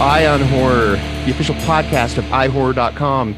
[0.00, 0.96] Eye on Horror,
[1.26, 3.36] the official podcast of iHorror.com.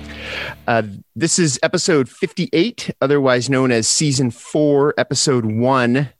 [0.69, 0.83] Uh,
[1.17, 6.11] this is episode 58, otherwise known as season four, episode one,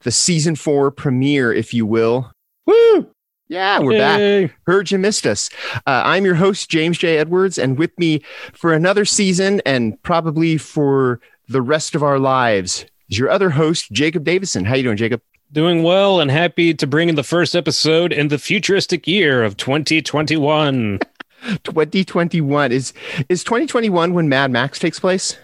[0.00, 2.32] the season four premiere, if you will.
[2.66, 3.08] Woo!
[3.46, 4.18] Yeah, we're back.
[4.66, 5.48] Heard you missed us.
[5.86, 7.16] Uh, I'm your host, James J.
[7.18, 8.20] Edwards, and with me
[8.52, 13.92] for another season and probably for the rest of our lives is your other host,
[13.92, 14.64] Jacob Davison.
[14.64, 15.22] How you doing, Jacob?
[15.54, 19.56] Doing well and happy to bring in the first episode in the futuristic year of
[19.56, 20.98] 2021.
[21.62, 22.92] 2021 is
[23.28, 25.38] is 2021 when Mad Max takes place?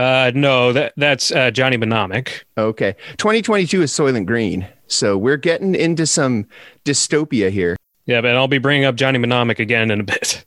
[0.00, 2.44] Uh, no, that that's uh, Johnny Mnemonic.
[2.58, 2.96] Okay.
[3.18, 4.66] 2022 is Soylent Green.
[4.88, 6.48] So we're getting into some
[6.84, 7.76] dystopia here.
[8.06, 10.44] Yeah, but I'll be bringing up Johnny Mnemonic again in a bit.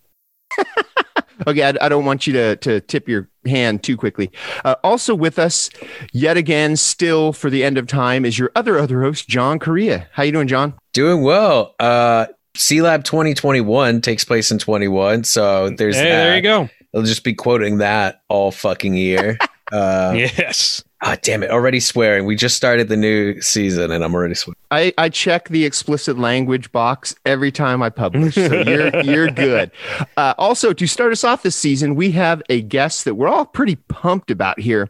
[1.47, 4.31] Okay, I, I don't want you to to tip your hand too quickly.
[4.63, 5.69] Uh, also with us,
[6.13, 10.07] yet again, still for the end of time, is your other other host, John Correa.
[10.13, 10.73] How you doing, John?
[10.93, 11.75] Doing well.
[11.79, 16.09] Uh C Lab 2021 takes place in 21, so there's Hey, that.
[16.23, 16.69] there you go.
[16.95, 19.37] I'll just be quoting that all fucking year.
[19.71, 20.83] Uh, yes.
[21.07, 21.51] Ah, damn it!
[21.51, 22.25] Already swearing.
[22.25, 24.55] We just started the new season, and I'm already swearing.
[24.71, 29.69] I, I check the explicit language box every time I publish, so you're you're good.
[30.17, 33.45] Uh, also, to start us off this season, we have a guest that we're all
[33.45, 34.89] pretty pumped about here.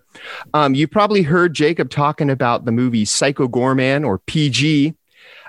[0.53, 4.95] Um, you probably heard Jacob talking about the movie Psycho Goreman or PG.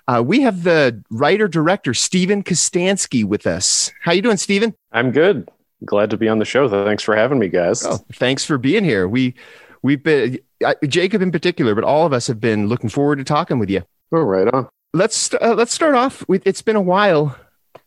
[0.09, 3.93] Uh, we have the writer director Steven Kostanski with us.
[4.03, 4.75] How you doing, Steven?
[4.91, 5.49] I'm good.
[5.85, 6.69] Glad to be on the show.
[6.69, 7.87] Thanks for having me, guys.
[7.87, 9.07] Oh, thanks for being here.
[9.07, 9.35] We
[9.83, 13.25] we've been uh, Jacob in particular, but all of us have been looking forward to
[13.25, 13.83] talking with you.
[14.13, 14.69] Oh, right on.
[14.95, 17.37] let's uh, let's start off with it's been a while.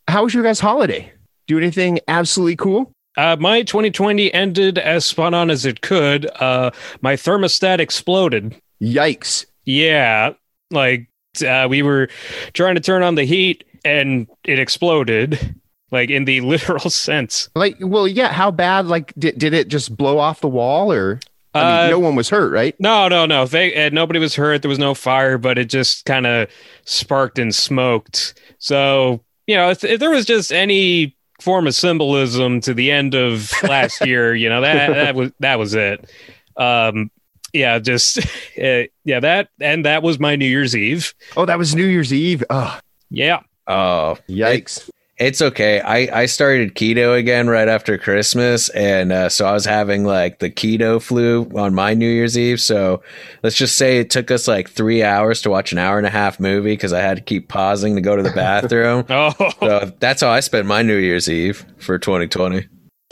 [0.08, 1.12] How was your guys' holiday?
[1.46, 2.92] Do anything absolutely cool?
[3.16, 6.26] Uh, my 2020 ended as spot on as it could.
[6.40, 6.70] Uh,
[7.00, 8.54] my thermostat exploded.
[8.80, 9.46] Yikes!
[9.64, 10.32] Yeah,
[10.70, 11.08] like
[11.46, 12.08] uh, we were
[12.52, 15.56] trying to turn on the heat and it exploded,
[15.90, 17.48] like in the literal sense.
[17.54, 18.32] Like, well, yeah.
[18.32, 18.86] How bad?
[18.86, 21.20] Like, did did it just blow off the wall, or
[21.54, 22.74] I mean, Uh, no one was hurt, right?
[22.78, 23.44] No, no, no.
[23.46, 24.62] They, uh, nobody was hurt.
[24.62, 26.48] There was no fire, but it just kind of
[26.84, 28.34] sparked and smoked.
[28.58, 33.14] So, you know, if, if there was just any form of symbolism to the end
[33.14, 36.08] of last year, you know, that that was that was it.
[36.56, 37.10] Um,
[37.52, 38.18] yeah, just
[38.62, 41.14] uh, yeah, that and that was my New Year's Eve.
[41.36, 42.44] Oh, that was New Year's Eve.
[42.50, 42.78] Oh,
[43.10, 43.40] Yeah.
[43.66, 44.88] Oh, yikes!
[45.20, 45.80] It's okay.
[45.82, 50.38] I I started keto again right after Christmas, and uh, so I was having like
[50.38, 52.58] the keto flu on my New Year's Eve.
[52.60, 53.02] So
[53.42, 56.10] let's just say it took us like three hours to watch an hour and a
[56.10, 59.04] half movie because I had to keep pausing to go to the bathroom.
[59.20, 62.66] Oh, so that's how I spent my New Year's Eve for 2020.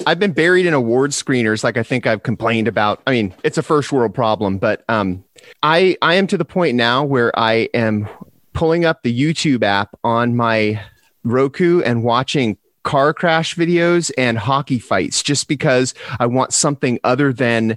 [0.06, 3.02] I've been buried in award screeners, like I think I've complained about.
[3.06, 5.24] I mean, it's a first world problem, but um,
[5.62, 8.08] I I am to the point now where I am
[8.54, 10.80] pulling up the YouTube app on my
[11.24, 17.32] Roku and watching car crash videos and hockey fights just because I want something other
[17.32, 17.76] than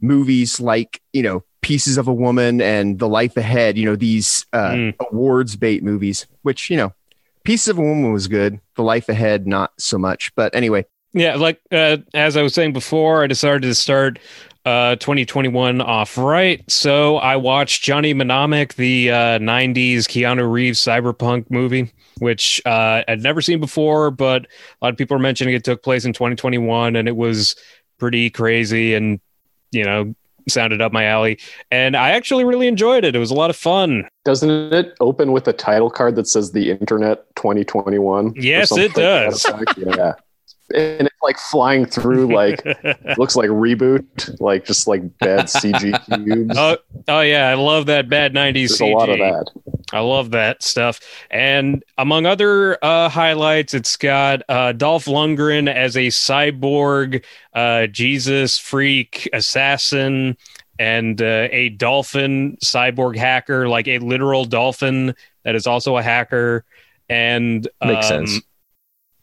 [0.00, 4.46] movies like, you know, Pieces of a Woman and The Life Ahead, you know, these
[4.52, 4.94] uh, Mm.
[5.10, 6.92] awards bait movies, which, you know,
[7.44, 8.60] Pieces of a Woman was good.
[8.76, 10.34] The Life Ahead, not so much.
[10.34, 14.18] But anyway, Yeah, like uh, as I was saying before, I decided to start
[14.64, 16.62] uh, 2021 off right.
[16.70, 23.22] So I watched Johnny Mnemonic, the uh, 90s Keanu Reeves cyberpunk movie, which uh, I'd
[23.22, 26.96] never seen before, but a lot of people are mentioning it took place in 2021
[26.96, 27.56] and it was
[27.98, 29.20] pretty crazy and,
[29.72, 30.14] you know,
[30.48, 31.38] sounded up my alley.
[31.70, 33.14] And I actually really enjoyed it.
[33.14, 34.08] It was a lot of fun.
[34.24, 38.34] Doesn't it open with a title card that says the Internet 2021?
[38.36, 39.46] Yes, it does.
[39.76, 40.14] yeah.
[40.74, 42.64] And it's like flying through, like,
[43.18, 46.56] looks like reboot, like just like bad CG cubes.
[46.56, 46.76] oh,
[47.08, 47.48] oh, yeah.
[47.48, 48.92] I love that bad 90s There's CG.
[48.92, 49.50] a lot of that.
[49.92, 51.00] I love that stuff.
[51.30, 57.24] And among other uh, highlights, it's got uh, Dolph Lundgren as a cyborg
[57.54, 60.36] uh, Jesus freak assassin
[60.78, 66.64] and uh, a dolphin cyborg hacker, like a literal dolphin that is also a hacker.
[67.08, 68.44] And Makes um, sense.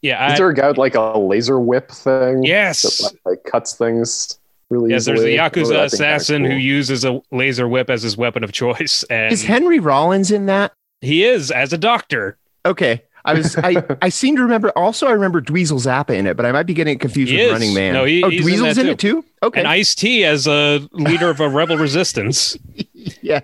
[0.02, 2.44] Yeah, I, Is there a guy with like a laser whip thing?
[2.44, 2.82] yes.
[2.98, 4.38] That like cuts things
[4.70, 5.36] really Yes, there's easily?
[5.36, 8.44] a Oh, Yakuza I think that's assassin who uses a laser whip as his weapon
[8.44, 9.04] of choice.
[9.10, 10.72] And is Henry Rollins in that?
[11.00, 12.36] he is as a doctor.
[12.66, 13.02] Okay.
[13.24, 16.46] I was I, I seem to remember also I remember Dweezil Zappa in it, but
[16.46, 17.52] I might be getting confused He with is.
[17.52, 17.94] Running Man.
[17.94, 19.24] No, he- oh, he's in Dweezil's that in, it too?
[19.42, 19.60] Okay.
[19.60, 22.56] And Ice T as a leader of a rebel resistance.
[23.20, 23.40] yeah.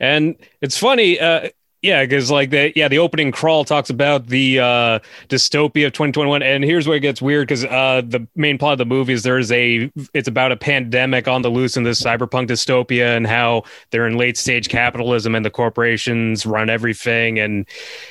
[0.00, 1.50] And it's funny, uh,
[1.84, 4.98] Yeah, because like the yeah the opening crawl talks about the uh,
[5.28, 8.78] dystopia of 2021, and here's where it gets weird because uh, the main plot of
[8.78, 12.48] the movie is there's a it's about a pandemic on the loose in this cyberpunk
[12.48, 17.66] dystopia and how they're in late stage capitalism and the corporations run everything, and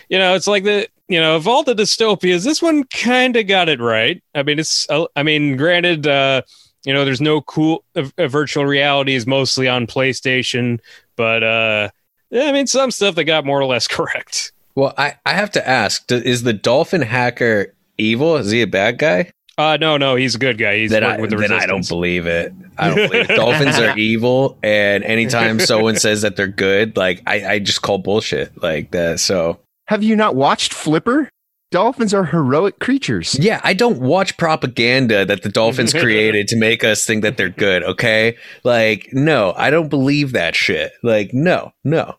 [0.07, 3.47] you know it's like the you know of all the dystopias, this one kind of
[3.47, 4.21] got it right.
[4.35, 6.05] I mean it's uh, I mean granted.
[6.05, 6.43] Uh,
[6.85, 10.81] you know, there's no cool uh, virtual reality is mostly on PlayStation,
[11.15, 11.89] but uh
[12.33, 14.51] I mean, some stuff they got more or less correct.
[14.75, 18.37] Well, I, I have to ask: Is the dolphin hacker evil?
[18.37, 19.31] Is he a bad guy?
[19.55, 20.77] Uh no, no, he's a good guy.
[20.77, 22.51] He's then I, with the then I don't believe it.
[22.75, 23.35] I don't believe it.
[23.35, 27.99] Dolphins are evil, and anytime someone says that they're good, like I, I just call
[27.99, 29.19] bullshit like that.
[29.19, 31.29] So have you not watched Flipper?
[31.69, 33.35] Dolphins are heroic creatures.
[33.39, 37.49] Yeah, I don't watch propaganda that the dolphins created to make us think that they're
[37.49, 38.37] good, okay?
[38.63, 40.91] Like, no, I don't believe that shit.
[41.01, 42.17] Like, no, no.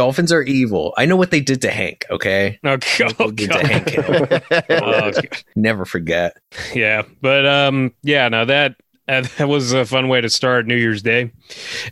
[0.00, 0.94] Dolphins are evil.
[0.96, 2.06] I know what they did to Hank.
[2.10, 2.58] Okay.
[2.64, 3.36] Oh, God.
[3.36, 4.40] To Hank Hill.
[4.70, 5.10] Oh,
[5.54, 6.38] Never forget.
[6.74, 8.76] yeah, but um, yeah, no that.
[9.08, 11.30] uh, That was a fun way to start New Year's Day.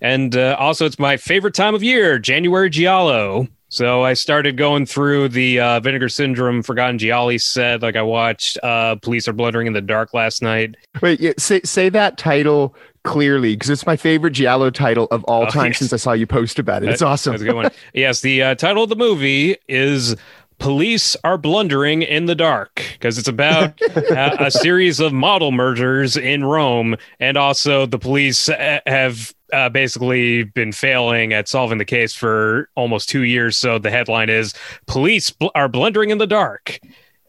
[0.01, 3.47] And uh, also, it's my favorite time of year, January Giallo.
[3.71, 7.83] So I started going through the uh, Vinegar Syndrome Forgotten Gialli set.
[7.83, 10.77] Like I watched uh, Police Are Blundering in the Dark last night.
[11.03, 12.75] Wait, yeah, say say that title
[13.09, 15.79] clearly because it's my favorite Giallo title of all Oh, time yes.
[15.79, 16.91] since I saw you post about it.
[16.91, 17.33] It's awesome.
[17.33, 17.71] That's a good one.
[17.95, 20.15] yes, the uh, title of the movie is
[20.59, 26.17] Police Are Blundering in the Dark because it's about a, a series of model murders
[26.17, 31.85] in Rome, and also the police uh, have uh, basically been failing at solving the
[31.85, 33.57] case for almost two years.
[33.57, 34.53] So the headline is
[34.87, 36.79] Police bl- Are Blundering in the Dark.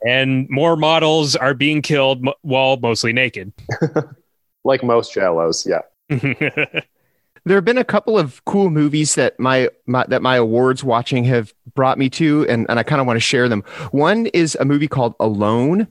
[0.06, 3.52] And more models are being killed m- while mostly naked.
[4.64, 5.82] Like most Giallos, yeah.
[7.46, 11.24] there have been a couple of cool movies that my, my that my awards watching
[11.26, 13.64] have brought me to, and, and I kind of want to share them.
[13.92, 15.88] One is a movie called Alone.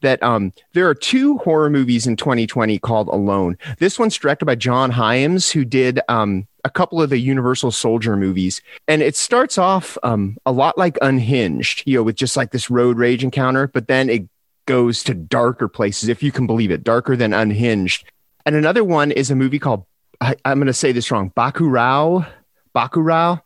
[0.00, 3.58] That um, there are two horror movies in 2020 called Alone.
[3.80, 8.16] This one's directed by John Hyams, who did um, a couple of the Universal Soldier
[8.16, 12.52] movies, and it starts off um, a lot like Unhinged, you know, with just like
[12.52, 14.28] this road rage encounter, but then it
[14.68, 18.04] goes to darker places, if you can believe it, darker than Unhinged.
[18.44, 19.86] And another one is a movie called
[20.20, 21.32] I, I'm going to say this wrong.
[21.36, 22.26] Bacurau,
[22.74, 23.40] Bacurau.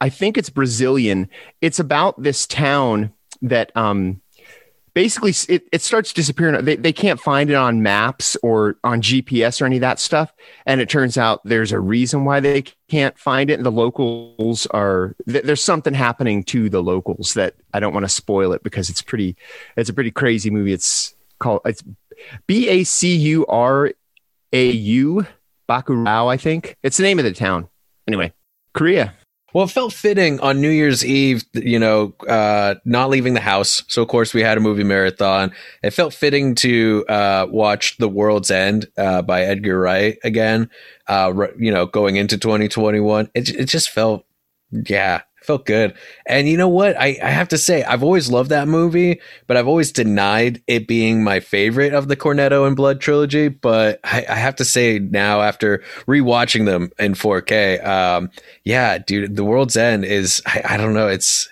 [0.00, 1.28] I think it's Brazilian.
[1.60, 4.20] It's about this town that um,
[4.96, 6.64] basically it, it starts disappearing.
[6.64, 10.32] They, they can't find it on maps or on GPS or any of that stuff.
[10.64, 13.58] And it turns out there's a reason why they can't find it.
[13.58, 18.04] And the locals are th- there's something happening to the locals that I don't want
[18.04, 19.36] to spoil it because it's pretty.
[19.76, 20.72] It's a pretty crazy movie.
[20.72, 21.84] It's called it's
[22.46, 23.92] B A C U R
[24.54, 25.26] A U
[25.68, 26.78] Bacurau, I think.
[26.82, 27.68] It's the name of the town.
[28.08, 28.32] Anyway,
[28.72, 29.12] Correa.
[29.56, 33.84] Well, it felt fitting on New Year's Eve, you know, uh, not leaving the house.
[33.88, 35.50] So, of course, we had a movie marathon.
[35.82, 40.68] It felt fitting to uh, watch The World's End uh, by Edgar Wright again,
[41.06, 43.30] uh, you know, going into 2021.
[43.32, 44.26] It, it just felt,
[44.70, 45.94] yeah, felt good.
[46.26, 46.96] And you know what?
[47.00, 50.86] I, I have to say, I've always loved that movie, but I've always denied it
[50.86, 53.48] being my favorite of the Cornetto and Blood trilogy.
[53.48, 58.30] But I, I have to say now, after rewatching them in 4K, um,
[58.64, 61.48] yeah, dude, The World's End is, I, I don't know, it's,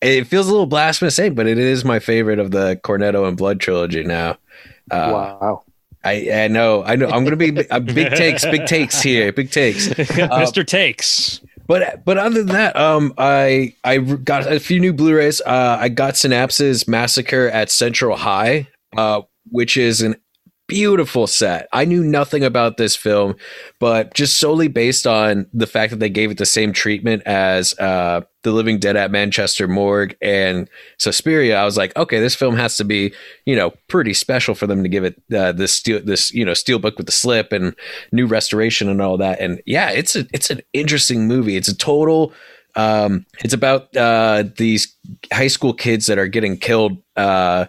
[0.00, 3.36] it feels a little blasphemous saying, but it is my favorite of the Cornetto and
[3.36, 4.38] Blood trilogy now.
[4.90, 5.10] Uh,
[5.40, 5.62] wow.
[6.04, 7.06] I, I know, I know.
[7.06, 9.88] I'm going to be uh, big takes, big takes here, big takes.
[9.88, 10.66] Mr.
[10.66, 11.40] Takes.
[11.68, 15.42] But but other than that, um, I I got a few new Blu-rays.
[15.42, 19.20] Uh, I got Synapse's Massacre at Central High, uh,
[19.50, 20.16] which is an
[20.68, 21.66] beautiful set.
[21.72, 23.34] I knew nothing about this film,
[23.80, 27.76] but just solely based on the fact that they gave it the same treatment as
[27.78, 32.56] uh, The Living Dead at Manchester Morgue and Suspiria, I was like, okay, this film
[32.56, 33.14] has to be,
[33.46, 36.52] you know, pretty special for them to give it uh, this steel, this you know,
[36.52, 37.74] steelbook with the slip and
[38.12, 39.40] new restoration and all that.
[39.40, 41.56] And yeah, it's a it's an interesting movie.
[41.56, 42.34] It's a total.
[42.76, 44.94] Um, it's about uh, these
[45.32, 47.66] high school kids that are getting killed uh,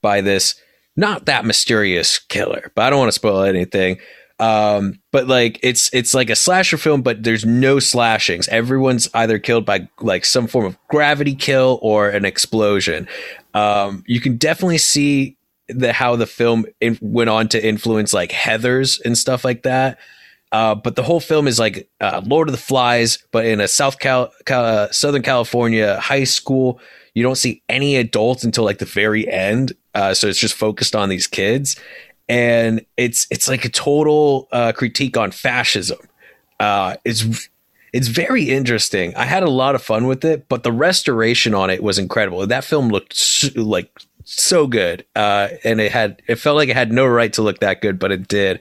[0.00, 0.60] by this
[0.98, 3.98] not that mysterious killer, but I don't want to spoil anything.
[4.40, 8.48] Um, but like it's it's like a slasher film, but there's no slashings.
[8.48, 13.08] Everyone's either killed by like some form of gravity kill or an explosion.
[13.54, 15.36] Um, you can definitely see
[15.68, 19.98] the how the film in, went on to influence like Heather's and stuff like that.
[20.50, 23.68] Uh, but the whole film is like uh, Lord of the Flies, but in a
[23.68, 26.80] South Cal, Cal uh, Southern California high school.
[27.14, 30.94] You don't see any adults until like the very end, uh, so it's just focused
[30.94, 31.76] on these kids,
[32.28, 35.98] and it's it's like a total uh, critique on fascism.
[36.60, 37.48] Uh, it's
[37.92, 39.14] It's very interesting.
[39.16, 42.46] I had a lot of fun with it, but the restoration on it was incredible.
[42.46, 43.90] That film looked so, like
[44.24, 47.60] so good, uh, and it had it felt like it had no right to look
[47.60, 48.60] that good, but it did.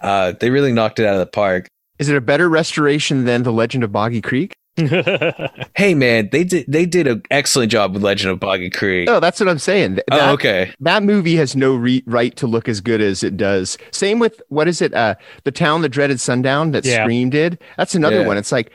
[0.00, 1.68] Uh, they really knocked it out of the park.
[1.98, 4.54] Is it a better restoration than The Legend of Boggy Creek?
[5.74, 9.08] Hey man, they did they did an excellent job with Legend of Boggy Creek.
[9.08, 9.94] Oh, that's what I'm saying.
[9.96, 10.72] Th- oh, okay.
[10.80, 13.76] That movie has no re- right to look as good as it does.
[13.90, 14.94] Same with what is it?
[14.94, 15.14] Uh,
[15.44, 17.04] the town that dreaded sundown that Yeah.
[17.04, 17.58] Scream did.
[17.76, 18.26] That's another Yeah.
[18.26, 18.36] one.
[18.38, 18.70] It's like,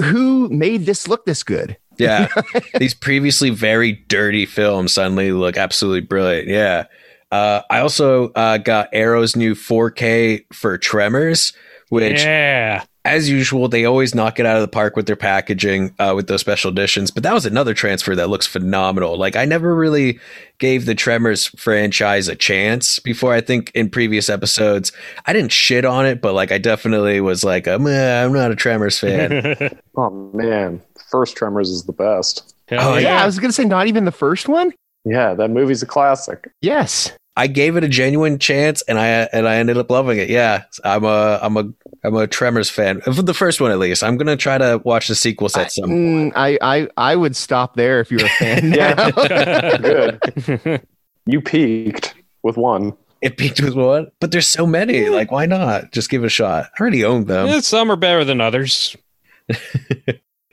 [0.00, 1.76] who made this look this good?
[1.98, 2.28] Yeah.
[2.78, 6.48] These previously very dirty films suddenly look absolutely brilliant.
[6.48, 6.84] Yeah.
[7.32, 11.52] Uh, I also uh, got Arrow's new 4K for Tremors,
[11.88, 12.84] which, yeah.
[13.06, 16.26] As usual, they always knock it out of the park with their packaging uh, with
[16.26, 17.10] those special editions.
[17.10, 19.16] But that was another transfer that looks phenomenal.
[19.16, 20.18] Like, I never really
[20.58, 23.32] gave the Tremors franchise a chance before.
[23.32, 24.92] I think in previous episodes,
[25.26, 28.50] I didn't shit on it, but like, I definitely was like, I'm, uh, I'm not
[28.50, 29.78] a Tremors fan.
[29.98, 32.54] Oh man, first Tremors is the best.
[32.68, 33.22] Hell Oh, yeah.
[33.22, 34.72] I was gonna say not even the first one.
[35.06, 36.50] Yeah, that movie's a classic.
[36.60, 37.12] Yes.
[37.36, 40.30] I gave it a genuine chance, and I and I ended up loving it.
[40.30, 41.64] Yeah, I'm a I'm a
[42.02, 44.02] I'm a Tremors fan for the first one at least.
[44.02, 45.90] I'm gonna try to watch the sequels at some.
[45.90, 48.72] Mm, I, I I would stop there if you're a fan.
[48.76, 49.10] Yeah.
[49.78, 50.86] Good.
[51.28, 52.14] You peaked
[52.44, 52.92] with one.
[53.20, 55.08] It peaked with one, but there's so many.
[55.08, 55.90] Like, why not?
[55.90, 56.66] Just give it a shot.
[56.72, 57.48] I already owned them.
[57.48, 58.96] Yeah, some are better than others.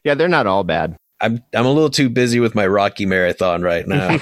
[0.04, 0.96] yeah, they're not all bad.
[1.24, 4.18] I'm I'm a little too busy with my Rocky marathon right now.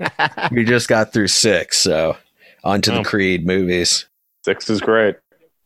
[0.50, 2.16] we just got through six, so
[2.62, 2.98] on to Oh.
[2.98, 4.06] the Creed movies.
[4.44, 5.16] Six is great.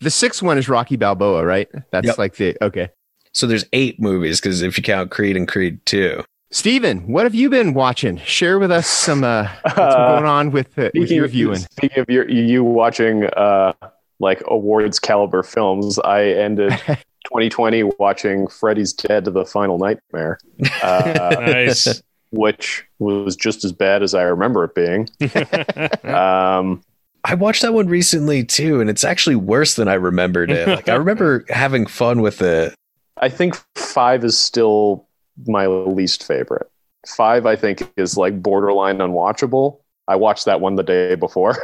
[0.01, 1.69] The sixth one is Rocky Balboa, right?
[1.93, 2.19] That's Yep.
[2.19, 2.89] like the okay.
[3.33, 6.25] So there's eight movies because if you count Creed and Creed two.
[6.51, 8.17] Steven, what have you been watching?
[8.19, 11.59] Share with us some uh, what's going on with, uh, with your of, viewing.
[11.59, 13.75] speaking of your, you watching uh,
[14.19, 16.73] like awards caliber films, I ended
[17.29, 20.39] 2020 watching Freddy's Dead: The Final Nightmare,
[20.83, 22.03] uh, Nice.
[22.31, 25.09] which was just as bad as I remember it being.
[26.09, 26.83] Um,
[27.25, 30.67] I watched that one recently too, and it's actually worse than I remembered it.
[30.69, 32.75] Like I remember having fun with it.
[33.19, 35.07] I think five is still
[35.47, 36.71] my least favorite.
[37.07, 39.81] Five, I think, is like borderline unwatchable.
[40.07, 41.57] I watched that one the day before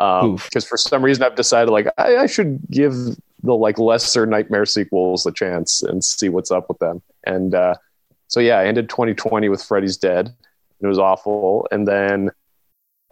[0.00, 0.44] Oof.
[0.44, 2.92] because for some reason I've decided like I, I should give
[3.42, 7.02] the like lesser nightmare sequels a chance and see what's up with them.
[7.24, 7.74] And uh,
[8.28, 10.34] so yeah, I ended 2020 with Freddy's Dead.
[10.80, 12.30] It was awful, and then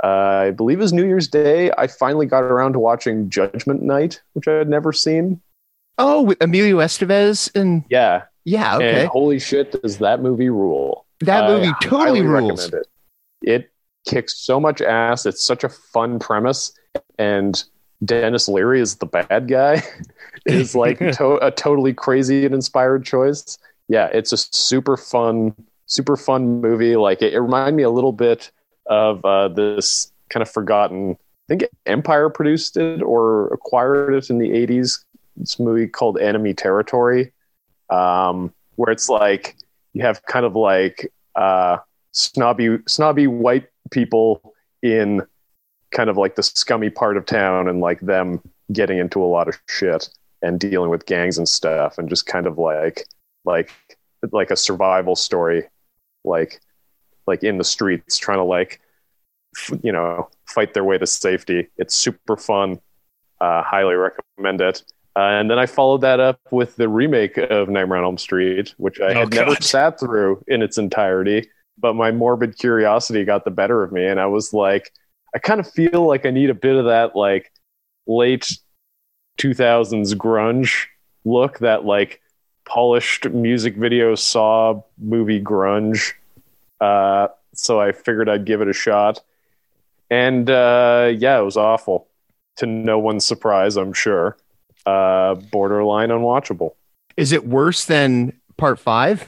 [0.03, 1.71] uh, I believe it was New Year's Day.
[1.79, 5.41] I finally got around to watching Judgment Night, which I had never seen.
[5.99, 9.01] Oh, with Emilio Estevez and Yeah, yeah, okay.
[9.03, 11.07] and holy shit, does that movie rule?
[11.21, 12.73] that movie totally rules.
[12.73, 12.87] It.
[13.43, 13.71] it
[14.09, 15.27] kicks so much ass.
[15.27, 16.73] It's such a fun premise,
[17.19, 17.63] and
[18.05, 19.83] Denis Leary is the bad guy.
[20.47, 23.59] is like to- a totally crazy and inspired choice.
[23.89, 25.55] Yeah, it's a super fun,
[25.87, 26.97] super fun movie.
[26.97, 28.51] Like it, it reminded me a little bit
[28.87, 31.13] of uh, this kind of forgotten.
[31.13, 35.05] I think Empire produced it or acquired it in the '80s.
[35.37, 37.33] This movie called Enemy Territory,
[37.89, 39.57] um, where it's like
[39.93, 41.79] you have kind of like uh,
[42.13, 45.23] snobby snobby white people in
[45.91, 48.41] kind of like the scummy part of town and like them
[48.73, 50.09] getting into a lot of shit
[50.43, 53.07] and dealing with gangs and stuff and just kind of like
[53.45, 53.71] like
[54.33, 55.65] like a survival story
[56.25, 56.61] like
[57.27, 58.81] like in the streets trying to like
[59.57, 61.69] f- you know fight their way to safety.
[61.77, 62.81] It's super fun.
[63.41, 64.83] Uh, highly recommend it.
[65.17, 68.75] Uh, and then I followed that up with the remake of Nightmare on Elm Street,
[68.77, 71.49] which I Oh, had never sat through in its entirety.
[71.79, 74.93] But my morbid curiosity got the better of me, and I was like,
[75.35, 77.51] I kind of feel like I need a bit of that like
[78.07, 78.59] late
[79.41, 80.87] 2000s grunge
[81.25, 82.21] look, that like
[82.65, 86.13] polished music video saw movie grunge.
[86.81, 89.21] Uh, so I figured I'd give it a shot,
[90.11, 92.07] and uh, yeah, it was awful.
[92.57, 94.37] To no one's surprise, I'm sure
[94.87, 96.73] uh, borderline unwatchable.
[97.17, 99.27] Is it worse than part five,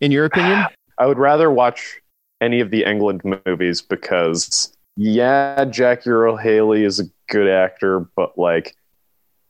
[0.00, 0.66] in your opinion?
[0.98, 2.00] I would rather watch
[2.40, 8.36] any of the Englund movies because, yeah, Jackie Earle Haley is a good actor, but
[8.38, 8.76] like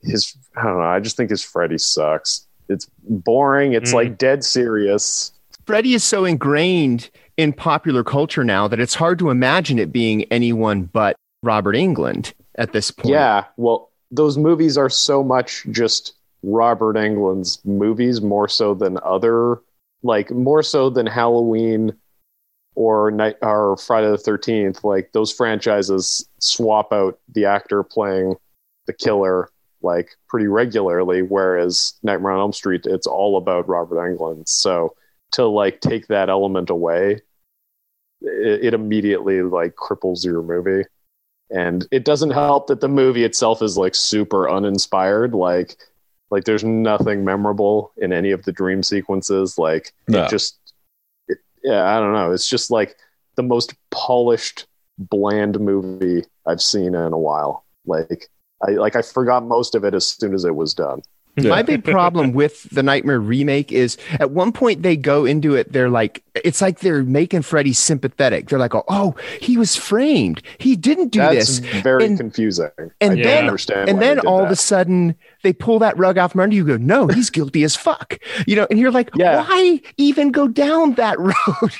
[0.02, 2.46] his, I don't know, I just think his Freddy sucks.
[2.68, 3.72] It's boring.
[3.72, 3.94] It's Mm.
[3.94, 5.32] like dead serious.
[5.66, 10.24] Freddy is so ingrained in popular culture now that it's hard to imagine it being
[10.24, 13.12] anyone but Robert Englund at this point.
[13.12, 19.60] Yeah, well, those movies are so much just Robert Englund's movies more so than other,
[20.02, 21.92] like more so than Halloween
[22.74, 24.84] or night or Friday the Thirteenth.
[24.84, 28.36] Like those franchises swap out the actor playing
[28.86, 29.50] the killer
[29.82, 31.22] like pretty regularly.
[31.22, 34.48] Whereas Nightmare on Elm Street, it's all about Robert Englund.
[34.48, 34.94] So
[35.32, 37.20] to like take that element away,
[38.20, 40.84] it, it immediately like cripples your movie.
[41.50, 45.34] And it doesn't help that the movie itself is like super uninspired.
[45.34, 45.76] Like,
[46.30, 49.56] like there's nothing memorable in any of the dream sequences.
[49.56, 50.24] Like, No.
[50.24, 50.58] it just,
[51.26, 52.32] it, yeah, I don't know.
[52.32, 52.96] It's just like
[53.36, 54.66] the most polished,
[54.98, 57.64] bland movie I've seen in a while.
[57.86, 58.28] Like,
[58.66, 61.02] I like I forgot most of it as soon as it was done.
[61.36, 65.72] My big problem with the Nightmare remake is at one point they go into it,
[65.72, 68.48] they're like, it's like they're making Freddy sympathetic.
[68.48, 70.42] They're like, oh, he was framed.
[70.58, 71.80] He didn't do That's this.
[71.82, 72.70] very And- confusing.
[73.00, 73.88] and I then- understand.
[73.88, 76.56] And then they did all of a sudden they pull that rug out from under
[76.56, 76.64] you.
[76.64, 78.18] Go, no, he's guilty as fuck.
[78.48, 79.46] You know, and you're like, Yeah.
[79.48, 81.72] why even go down that road?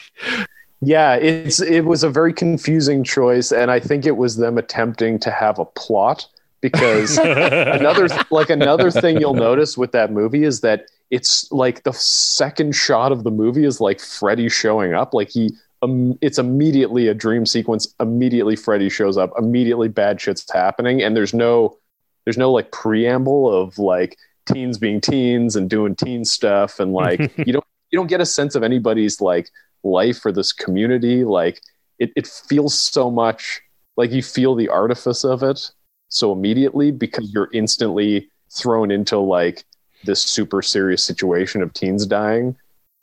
[0.81, 5.19] Yeah, it's it was a very confusing choice, and I think it was them attempting
[5.21, 6.27] to have a plot
[6.61, 11.93] because another like another thing you'll notice with that movie is that it's like the
[11.93, 15.55] second shot of the movie is like Freddy showing up, like he.
[15.81, 17.95] Um, it's immediately a dream sequence.
[18.01, 19.33] Immediately, Freddy shows up.
[19.39, 21.79] Immediately, bad shit's happening, and there's no,
[22.25, 24.19] there's no like preamble of like
[24.53, 28.27] teens being teens and doing teen stuff, and like you don't you don't get a
[28.27, 29.51] sense of anybody's like
[29.83, 31.61] life or this community like
[31.99, 33.61] it, it feels so much
[33.97, 35.71] like you feel the artifice of it
[36.09, 39.65] so immediately because you're instantly thrown into like
[40.05, 42.57] this super serious situation of teens dying.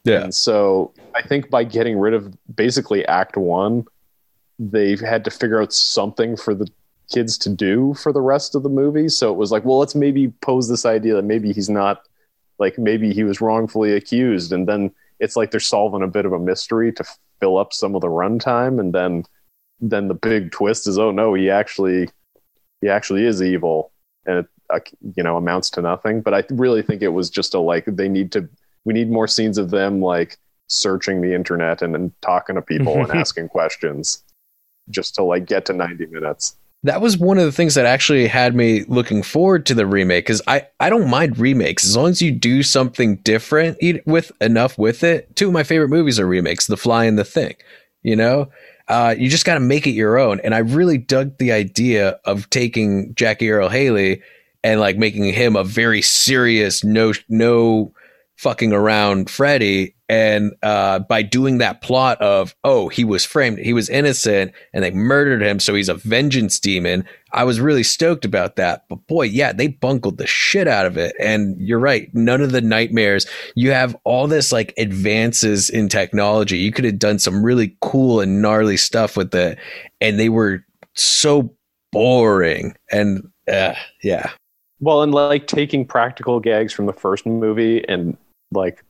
[0.03, 0.25] Yeah.
[0.25, 3.87] and so i think by getting rid of basically act one
[4.59, 6.67] they've had to figure out something for the
[7.11, 9.09] kids to do for the rest of the movie.
[9.09, 12.03] So it was like well let's maybe pose this idea that maybe he's not
[12.57, 14.51] like maybe he was wrongfully accused.
[14.51, 17.05] And then it's like they're solving a bit of a mystery to
[17.39, 18.79] fill up some of the runtime.
[18.79, 19.25] And then
[19.81, 22.09] then the big twist is oh no he actually
[22.85, 23.91] he actually is evil
[24.27, 24.79] and it uh,
[25.15, 28.07] you know amounts to nothing but i really think it was just a like they
[28.07, 28.47] need to
[28.83, 32.95] we need more scenes of them like searching the internet and then talking to people
[32.97, 34.23] and asking questions
[34.89, 38.27] just to like get to 90 minutes that was one of the things that actually
[38.27, 42.09] had me looking forward to the remake because I, I don't mind remakes as long
[42.09, 45.35] as you do something different with enough with it.
[45.35, 47.55] Two of my favorite movies are remakes, The Fly and The Thing.
[48.03, 48.51] You know,
[48.87, 50.39] uh, you just got to make it your own.
[50.41, 54.21] And I really dug the idea of taking Jackie Earle Haley
[54.63, 57.93] and like making him a very serious, no no
[58.37, 59.95] fucking around Freddy.
[60.07, 64.83] And uh, by doing that plot of, oh, he was framed, he was innocent, and
[64.83, 67.07] they murdered him, so he's a vengeance demon.
[67.35, 68.85] I was really stoked about that.
[68.89, 71.13] But boy, yeah, they bungled the shit out of it.
[71.19, 73.27] And you're right, none of the nightmares.
[73.55, 76.57] You have all this like advances in technology.
[76.57, 79.59] You could have done some really cool and gnarly stuff with it,
[79.99, 81.53] and they were so
[81.91, 82.75] boring.
[82.89, 84.31] And uh, yeah,
[84.79, 88.17] Well, and like taking practical gags from the first movie and
[88.51, 88.83] like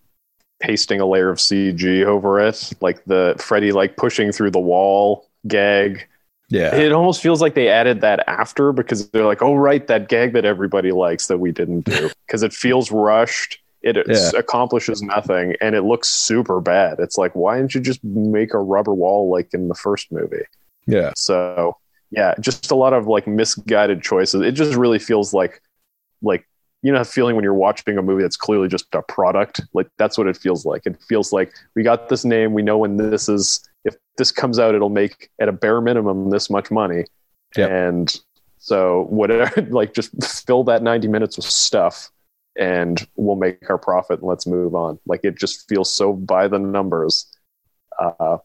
[0.60, 5.28] pasting a layer of CG over it, like the Freddy like pushing through the wall
[5.48, 6.08] gag.
[6.50, 10.10] Yeah, It almost feels like they added that after because they're like, oh right, that
[10.10, 13.60] gag that everybody likes that we didn't do because it feels rushed.
[13.82, 14.32] It Yeah.
[14.38, 17.00] accomplishes nothing and it looks super bad.
[17.00, 20.44] It's like, why didn't you just make a rubber wall like in the first movie?
[20.88, 21.78] yeah, So
[22.12, 24.42] yeah, just a lot of like misguided choices.
[24.42, 25.62] It just really feels like
[26.22, 26.48] like
[26.82, 29.62] you know that feeling when you're watching a movie that's clearly just a product.
[29.74, 30.84] Like that's what it feels like.
[30.86, 34.60] It feels like we got this name, we know when this is if this comes
[34.60, 37.06] out, it'll make at a bare minimum this much money.
[37.56, 37.70] Yep.
[37.70, 38.20] And
[38.58, 40.12] so whatever like just
[40.46, 42.10] fill that 90 minutes with stuff
[42.58, 45.00] and we'll make our profit and let's move on.
[45.06, 47.28] Like it just feels so by the numbers.
[48.00, 48.38] Uh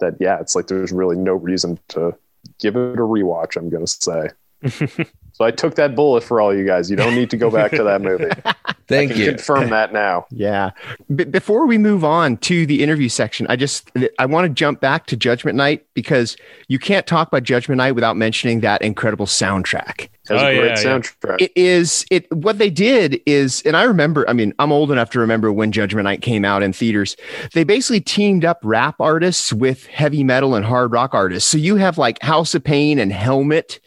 [0.00, 2.16] that yeah, it's like there's really no reason to
[2.58, 3.56] give it a rewatch.
[3.56, 4.30] I'm gonna say.
[5.40, 6.90] so I took that bullet for all you guys.
[6.90, 8.26] You don't need to go back to that movie.
[8.88, 9.28] thank I can you.
[9.30, 10.26] confirm that now.
[10.30, 10.72] Yeah.
[11.16, 14.80] B- before we move on to the interview section, I just I want to jump
[14.80, 16.36] back to Judgment Night because
[16.68, 20.10] you can't talk about Judgment Night without mentioning that incredible soundtrack.
[20.28, 20.84] That's Oh, a great yeah, yeah.
[20.98, 21.40] soundtrack.
[21.40, 25.08] It is it what they did is and I remember I mean I'm old enough
[25.12, 27.16] to remember when Judgment Night came out in theaters.
[27.54, 31.50] They basically teamed up rap artists with heavy metal and hard rock artists.
[31.50, 33.80] So you have like House of Pain and Helmet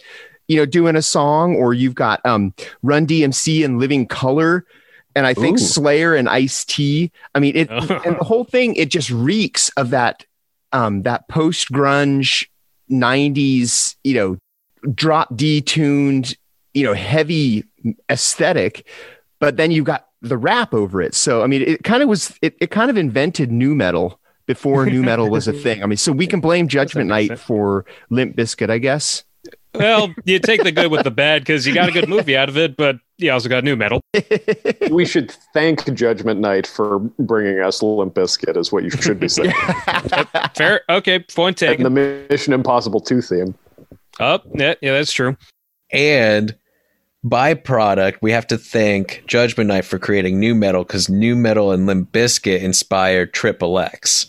[0.48, 4.66] you know doing a song or you've got um Run DMC and Living Colour
[5.16, 5.64] and I think Ooh.
[5.64, 7.12] Slayer and Ice T.
[7.36, 7.70] I mean it
[8.06, 10.26] and the whole thing it just reeks of that
[10.72, 12.48] um that post grunge
[12.90, 14.38] 90s you know
[14.94, 16.36] drop D tuned,
[16.74, 17.64] you know, heavy
[18.10, 18.88] aesthetic,
[19.40, 21.16] but then you've got the rap over it.
[21.16, 24.86] So I mean, it kind of was it, it kind of invented nu metal before
[24.86, 25.84] nu metal was a thing.
[25.84, 29.24] I mean, so we can blame Judgment Night for Limp Bizkit, I guess.
[29.76, 32.50] Well, you take the good with the bad because you got a good movie out
[32.50, 34.02] of it, but you also got nu metal.
[34.92, 39.28] we should thank Judgment Night for bringing us Limp Bizkit, is what you should be
[39.28, 39.52] saying.
[40.56, 40.82] Fair.
[40.90, 41.20] Okay.
[41.20, 41.86] Point Point taken.
[41.86, 43.56] And the Mission Impossible 2 theme.
[44.20, 45.36] Oh, yeah, yeah, that's true.
[45.92, 46.56] And
[47.26, 51.86] byproduct, we have to thank Judgment Night for creating nu metal because nu metal and
[51.86, 54.28] Limp Bizkit inspired Triple X.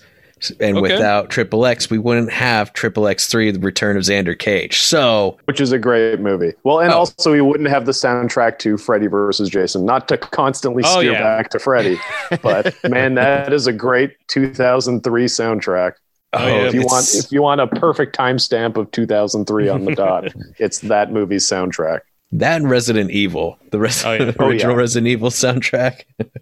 [0.61, 0.81] And Okay.
[0.95, 4.81] without Triple X, we wouldn't have Triple X Three: The Return of Xander Cage.
[4.81, 6.53] So Which is a great movie.
[6.65, 6.99] Well, and Oh.
[6.99, 9.85] also we wouldn't have the soundtrack to Freddy versus Jason.
[9.85, 11.23] Not to constantly Oh, steer yeah.
[11.23, 11.99] back to Freddy,
[12.43, 15.93] but man, that is a great 2003 soundtrack.
[16.37, 16.67] Oh, yeah.
[16.67, 20.25] if you it's- want, if you want a perfect timestamp of 2003 on the dot,
[20.59, 22.01] it's that movie's soundtrack.
[22.35, 24.25] That and Resident Evil, the, res- Oh, yeah.
[24.31, 24.79] the Oh, original yeah.
[24.79, 26.05] Resident Evil soundtrack.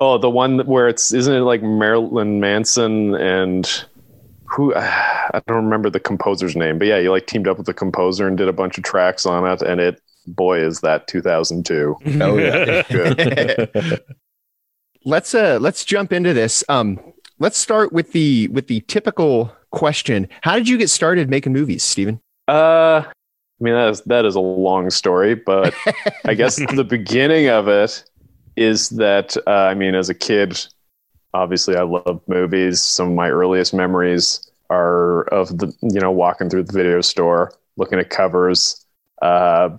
[0.00, 3.84] Oh, the one where it's isn't it like Marilyn Manson and
[4.44, 7.72] who I don't remember the composer's name, but yeah, you like teamed up with the
[7.74, 11.96] composer and did a bunch of tracks on it, and it boy is that 2002.
[12.20, 13.66] Oh yeah.
[15.04, 16.64] Let's uh let's jump into this.
[16.68, 16.98] Um,
[17.38, 20.28] let's start with the with the typical question.
[20.40, 22.20] How did you get started making movies, Steven?
[22.48, 23.12] Uh, I
[23.64, 25.74] mean that is that is a long story, but
[26.24, 28.04] I guess the beginning of it
[28.56, 30.64] is that uh, I mean, as a kid,
[31.32, 32.82] obviously I love movies.
[32.82, 37.52] Some of my earliest memories are of the you know walking through the video store,
[37.76, 38.84] looking at covers,
[39.22, 39.70] uh,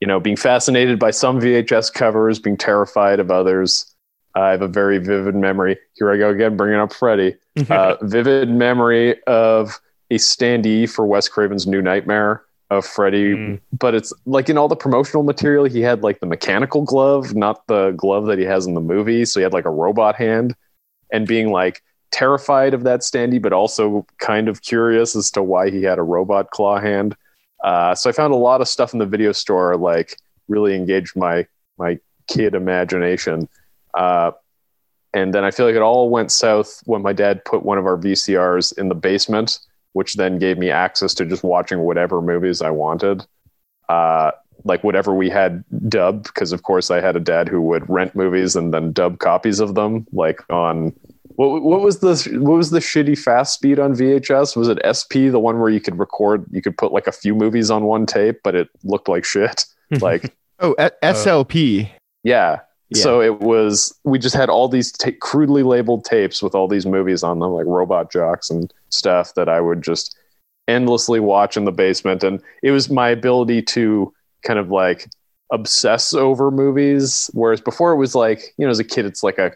[0.00, 3.94] you know, being fascinated by some VHS covers, being terrified of others.
[4.34, 5.78] I have a very vivid memory.
[5.94, 7.36] Here I go again, bringing up Freddy.
[7.70, 13.60] Uh, vivid memory of a standee for Wes Craven's New Nightmare of Freddy Mm.
[13.78, 17.66] but it's like in all the promotional material he had like the mechanical glove not
[17.68, 19.24] the glove that he has in the movie.
[19.24, 20.54] So he had like a robot hand
[21.12, 25.70] and being like terrified of that standee but also kind of curious as to why
[25.70, 27.16] he had a robot claw hand.
[27.62, 30.16] Uh, so i found a lot of stuff in the video store like
[30.48, 31.46] really engaged my
[31.78, 33.48] my kid imagination.
[33.94, 34.32] Uh,
[35.14, 37.86] and then i feel like it all went south when my dad put one of
[37.86, 39.60] our vcrs in the basement
[39.96, 43.24] which then gave me access to just watching whatever movies I wanted.
[43.88, 44.30] Uh,
[44.64, 48.14] like whatever we had dubbed, because of course I had a dad who would rent
[48.14, 50.92] movies and then dub copies of them, like on
[51.36, 54.56] what, what was the what was the shitty fast speed on VHS?
[54.56, 57.34] Was it SP, the one where you could record, you could put like a few
[57.34, 59.64] movies on one tape, but it looked like shit.
[60.00, 60.92] Like Oh, S-
[61.24, 61.88] SLP.
[62.24, 62.60] yeah.
[62.90, 63.02] Yeah.
[63.02, 66.86] So it was, we just had all these ta- crudely labeled tapes with all these
[66.86, 70.16] movies on them, like Robot Jox and stuff that I would just
[70.68, 72.22] endlessly watch in the basement.
[72.22, 75.08] And it was my ability to kind of like
[75.50, 77.28] obsess over movies.
[77.32, 79.52] Whereas before it was like, you know, as a kid, it's like a,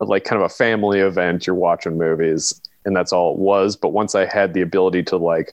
[0.00, 1.46] like kind of a family event.
[1.46, 3.76] You're watching movies and that's all it was.
[3.76, 5.52] But once I had the ability to like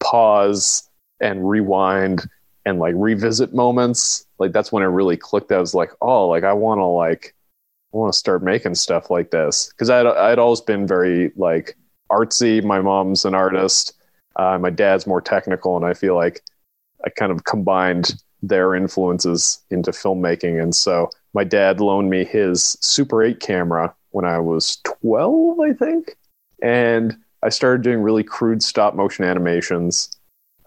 [0.00, 0.88] pause
[1.20, 2.28] and rewind
[2.64, 4.26] and like revisit moments.
[4.38, 5.52] Like that's when it really clicked.
[5.52, 7.34] I was like oh like i want to like
[7.92, 9.68] i want to start making stuff like this.
[9.68, 11.76] Because i'd, I'd always been very like
[12.10, 12.62] artsy.
[12.62, 13.94] My mom's an artist.
[14.36, 16.40] Uh, my dad's more technical and i feel like
[17.06, 20.62] i kind of combined their influences into filmmaking.
[20.62, 25.72] And so my dad loaned me his super 8 camera when i was 12 i
[25.72, 26.16] think.
[26.62, 30.10] And i started doing really crude stop motion animations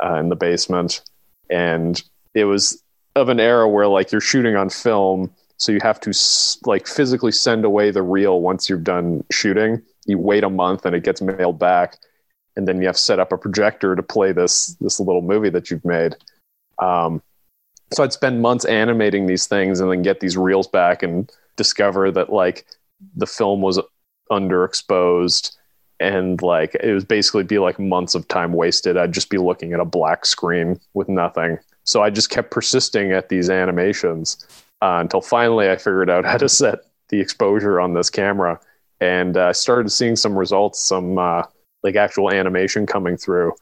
[0.03, 1.01] uh, in the basement
[1.49, 2.01] and
[2.33, 2.81] it was
[3.15, 6.13] of an era where like you're shooting on film so you have to
[6.65, 9.81] like physically send away the reel once you're done shooting.
[10.05, 11.97] You wait a month and it gets mailed back
[12.55, 15.49] and then you have to set up a projector to play this this little movie
[15.49, 16.15] that you've made.
[16.79, 17.23] Um,
[17.93, 22.11] so i'd spend months animating these things and then get these reels back and discover
[22.11, 22.65] that like
[23.15, 23.79] the film was
[24.31, 25.55] underexposed
[25.99, 28.97] and like it was basically be like months of time wasted.
[28.97, 31.57] I'd just be looking at a black screen with nothing.
[31.83, 34.45] So i just kept persisting at these animations
[34.81, 36.79] uh, until finally i figured out how to set
[37.09, 38.59] the exposure on this camera.
[38.99, 41.43] And uh, started seeing some results some uh,
[41.83, 43.53] like actual animation coming through.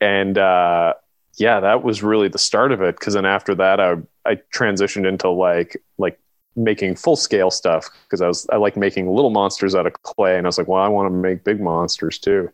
[0.00, 0.94] And uh,
[1.36, 5.06] yeah that was really the start of it because then after that i i transitioned
[5.06, 6.18] into like like
[6.56, 10.36] making full scale stuff because I was I like making little monsters out of clay,
[10.36, 12.50] and I was like, well, I want to make big monsters too.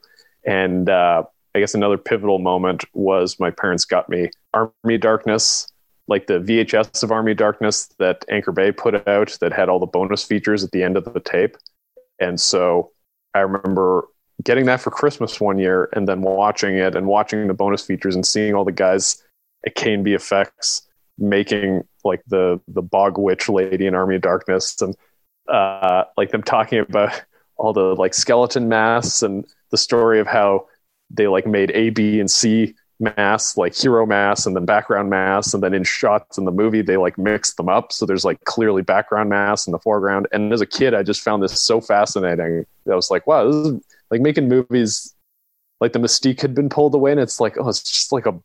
[0.46, 5.70] And uh, I guess another pivotal moment was my parents got me Army Darkness,
[6.08, 9.86] like the VHS of Army Darkness that Anchor Bay put out that had all the
[9.86, 11.56] bonus features at the end of the tape.
[12.20, 12.92] And so
[13.34, 14.08] I remember
[14.42, 18.14] getting that for Christmas one year and then watching it and watching the bonus features
[18.14, 19.22] and seeing all the guys
[19.66, 24.96] at Kane Effects making like the the bog witch lady in Army of Darkness and
[25.48, 27.22] uh, like them talking about
[27.56, 30.66] all the like skeleton masks and the story of how
[31.10, 35.54] they like made A, B, and C masks, like hero masks and then background masks,
[35.54, 38.42] and then in shots in the movie they like mix them up, so there's like
[38.44, 40.28] clearly background masks in the foreground.
[40.32, 42.66] And as a kid, I just found this so fascinating.
[42.90, 45.14] I was like, wow, this is like making movies
[45.80, 48.38] like the mystique had been pulled away, and it's like, oh, it's just like a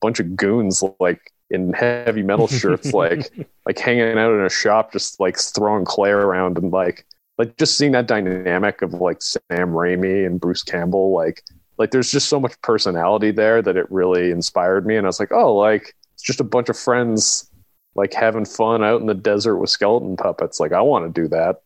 [0.00, 3.30] bunch of goons like in heavy metal shirts, like
[3.66, 7.06] like hanging out in a shop, just like throwing clay around and like
[7.38, 11.42] like just seeing that dynamic of like Sam Raimi and Bruce Campbell, like
[11.78, 14.96] like there's just so much personality there that it really inspired me.
[14.96, 17.50] And I was like, oh, like it's just a bunch of friends
[17.94, 20.60] like having fun out in the desert with skeleton puppets.
[20.60, 21.62] Like I want to do that.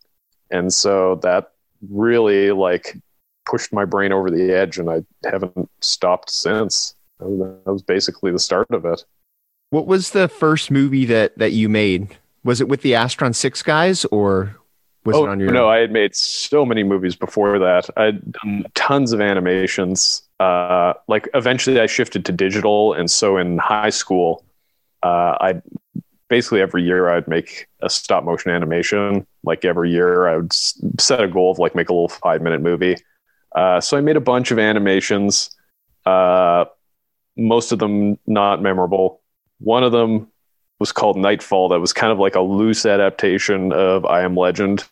[0.51, 1.53] And so that
[1.89, 2.97] really like
[3.47, 6.95] pushed my brain over the edge and I haven't stopped since.
[7.19, 7.29] That
[7.67, 9.05] was basically the start of it.
[9.71, 12.17] What was the first movie that that you made?
[12.45, 14.57] Was it with the Astron Six guys or
[15.05, 17.89] was oh, it on your no, I had made so many movies before that.
[17.97, 20.23] I'd done tons of animations.
[20.39, 22.93] Uh, like eventually I shifted to digital.
[22.93, 24.45] And so in high school,
[25.03, 25.63] uh, I
[26.29, 29.27] basically every year I'd make a stop motion animation.
[29.43, 32.61] Like every year I would set a goal of like make a little five minute
[32.61, 32.97] movie.
[33.55, 35.51] Uh, so I made a bunch of animations,
[36.07, 36.67] uh,
[37.37, 39.20] most of them not memorable.
[39.61, 40.29] One of them
[40.79, 44.85] was called Nightfall that was kind of like a loose adaptation of I Am Legend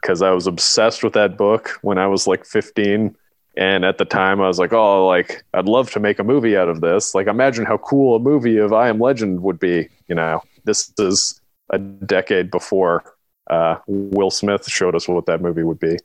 [0.00, 3.16] because I was obsessed with that book when I was like 15.
[3.56, 6.56] And at the time, I was like, oh, like, I'd love to make a movie
[6.56, 7.14] out of this.
[7.14, 9.88] Like, imagine how cool a movie of I Am Legend would be.
[10.08, 13.04] You know, this is a decade before
[13.50, 15.98] uh, Will Smith showed us what that movie would be.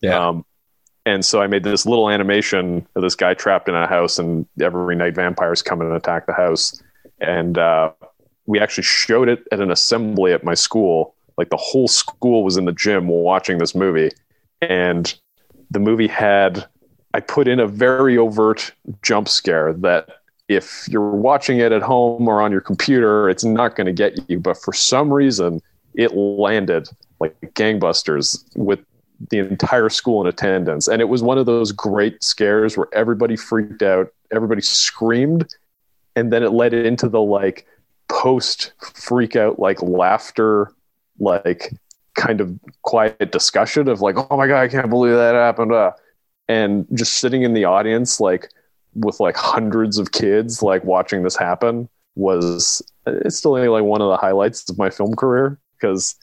[0.00, 0.28] Yeah.
[0.28, 0.44] Um,
[1.06, 4.46] and so I made this little animation of this guy trapped in a house, and
[4.60, 6.80] every night vampires come and attack the house.
[7.24, 7.92] And uh,
[8.46, 11.14] we actually showed it at an assembly at my school.
[11.36, 14.10] Like the whole school was in the gym watching this movie.
[14.60, 15.14] And
[15.70, 16.66] the movie had,
[17.12, 20.08] I put in a very overt jump scare that
[20.48, 24.18] if you're watching it at home or on your computer, it's not going to get
[24.28, 24.38] you.
[24.38, 25.60] But for some reason,
[25.94, 26.88] it landed
[27.20, 28.80] like gangbusters with
[29.30, 30.88] the entire school in attendance.
[30.88, 35.54] And it was one of those great scares where everybody freaked out, everybody screamed,
[36.16, 37.66] and then it led into the like
[38.08, 40.72] post freak out like laughter
[41.18, 41.72] like
[42.14, 45.90] kind of quiet discussion of like oh my god i can't believe that happened uh,
[46.48, 48.48] and just sitting in the audience like
[48.94, 54.08] with like hundreds of kids like watching this happen was it's still like one of
[54.08, 56.16] the highlights of my film career because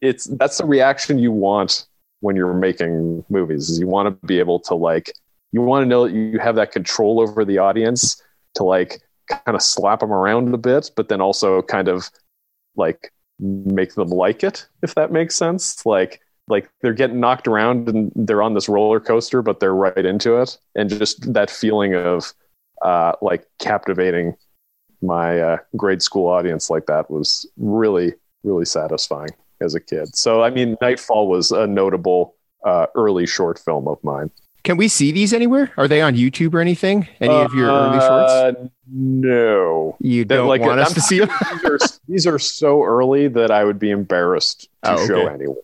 [0.00, 1.86] it's that's the reaction you want
[2.20, 5.12] when you're making movies is you want to be able to like
[5.52, 8.22] you want to know that you have that control over the audience
[8.54, 12.10] to like kind of slap them around a bit, but then also kind of
[12.76, 15.84] like make them like it, if that makes sense.
[15.86, 20.04] Like like they're getting knocked around and they're on this roller coaster, but they're right
[20.04, 22.32] into it, and just that feeling of
[22.82, 24.36] uh, like captivating
[25.02, 30.14] my uh, grade school audience like that was really really satisfying as a kid.
[30.16, 34.30] So I mean, Nightfall was a notable uh, early short film of mine.
[34.62, 35.72] Can we see these anywhere?
[35.76, 37.08] Are they on YouTube or anything?
[37.20, 38.32] Any of your early shorts?
[38.32, 38.52] Uh,
[38.92, 39.96] no.
[40.00, 41.30] You don't like, want us I'm- to see them?
[41.52, 45.34] these, are, these are so early that I would be embarrassed to Oh, show okay.
[45.34, 45.56] anyone.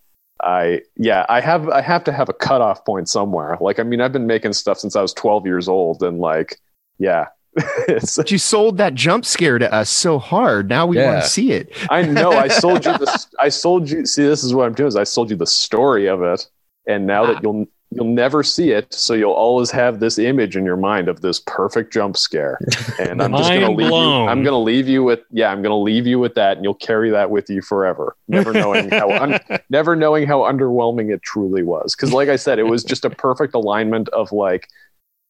[0.43, 3.57] I yeah, I have I have to have a cutoff point somewhere.
[3.59, 6.59] Like I mean, I've been making stuff since I was 12 years old, and like
[6.99, 7.29] yeah,
[7.89, 10.69] it's, But you sold that jump scare to us so hard.
[10.69, 11.71] Now we want to see it.
[11.91, 14.05] I know I sold you the I sold you.
[14.05, 14.89] See, this is what I'm doing.
[14.89, 16.47] Is I sold you the story of it,
[16.87, 17.33] and now Ah.
[17.33, 21.09] that you'll you'll never see it, so you'll always have this image in your mind
[21.09, 22.59] of this perfect jump scare.
[22.99, 23.95] And I'm just gonna Mind leave you.
[23.97, 25.51] I'm gonna leave you with yeah.
[25.51, 28.91] I'm gonna leave you with that, and you'll carry that with you forever, never knowing
[28.91, 29.39] how un,
[29.71, 31.95] never knowing how underwhelming it truly was.
[31.95, 34.69] Because like I said, it was just a perfect alignment of like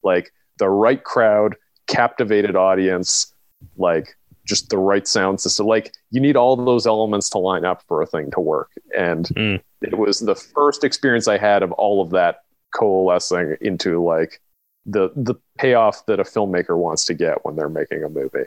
[0.02, 3.32] like the right crowd, captivated audience,
[3.76, 5.66] like just the right sound system.
[5.66, 8.70] Like you need all those elements to line up for a thing to work.
[8.96, 9.60] And Mm.
[9.82, 12.42] it was the first experience I had of all of that
[12.76, 14.40] coalescing into like
[14.84, 18.44] the the payoff that a filmmaker wants to get when they're making a movie.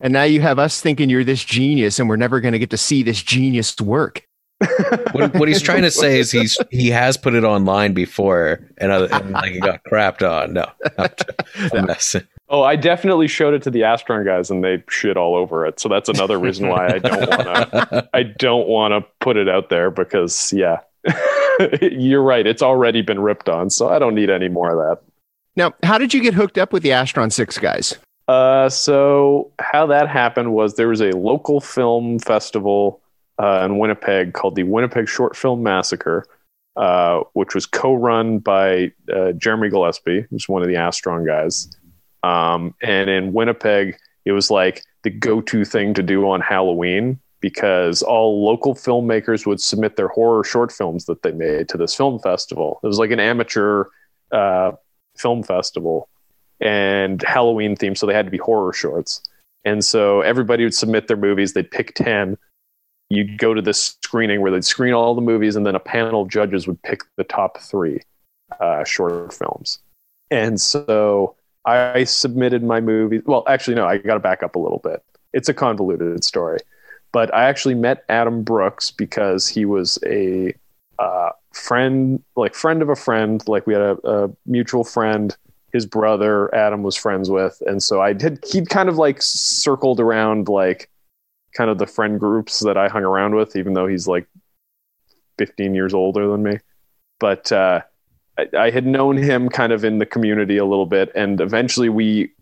[0.00, 2.70] And now you have us thinking you're this genius and we're never going to get
[2.70, 4.24] to see this genius work.
[5.12, 8.90] what, what he's trying to say is he's he has put it online before and,
[8.90, 10.52] other, and like it got crapped on.
[10.52, 10.66] No,
[10.98, 11.10] I'm,
[11.72, 12.26] I'm messing.
[12.48, 15.78] Oh, I definitely showed it to the Astron guys and they shit all over it.
[15.78, 19.48] So that's another reason why I don't want to I don't want to put it
[19.48, 20.78] out there because yeah.
[21.82, 22.46] You're right.
[22.46, 25.04] It's already been ripped on, so I don't need any more of that.
[25.56, 27.96] Now, how did you get hooked up with the Astron 6 guys?
[28.28, 33.00] Uh, so how that happened was there was a local film festival
[33.38, 36.26] uh, in Winnipeg called the Winnipeg Short Film Massacre,
[36.76, 41.68] uh, which was co-run by uh, Jeremy Gillespie, who's one of the Astron guys,
[42.22, 48.02] Um, and in Winnipeg, it was like the go-to thing to do on Halloween because
[48.02, 52.18] all local filmmakers would submit their horror short films that they made to this film
[52.18, 52.80] festival.
[52.82, 53.84] It was like an amateur
[54.32, 54.72] uh,
[55.16, 56.08] film festival
[56.60, 59.22] and Halloween themed, so they had to be horror shorts.
[59.64, 61.52] And so everybody would submit their movies.
[61.52, 62.36] They'd pick ten.
[63.10, 66.22] You'd go to this screening where they'd screen all the movies, and then a panel
[66.22, 68.00] of judges would pick the top three
[68.60, 69.78] uh, short films.
[70.30, 73.20] And so I submitted my movie.
[73.24, 75.02] Well, actually, no, I got to back up a little bit.
[75.32, 76.58] It's a convoluted story,
[77.12, 80.54] but I actually met Adam Brooks because he was a
[80.98, 83.42] uh, friend, like friend of a friend.
[83.46, 85.36] Like we had a, a mutual friend.
[85.72, 88.42] His brother Adam was friends with, and so I did.
[88.50, 90.90] He kind of like circled around like
[91.54, 94.26] kind of the friend groups that I hung around with, even though he's like
[95.38, 96.58] 15 years older than me.
[97.20, 97.82] But uh,
[98.38, 101.88] I, I had known him kind of in the community a little bit, and eventually
[101.88, 102.32] we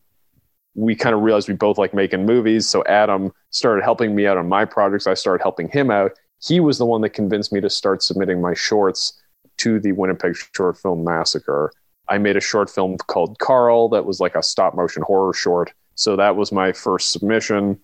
[0.77, 2.69] we kind of realized we both like making movies.
[2.69, 5.07] So Adam started helping me out on my projects.
[5.07, 6.13] I started helping him out.
[6.41, 9.21] He was the one that convinced me to start submitting my shorts
[9.59, 11.73] to the Winnipeg Short Film Massacre.
[12.09, 15.73] I made a short film called Carl that was like a stop motion horror short.
[15.95, 17.81] So that was my first submission.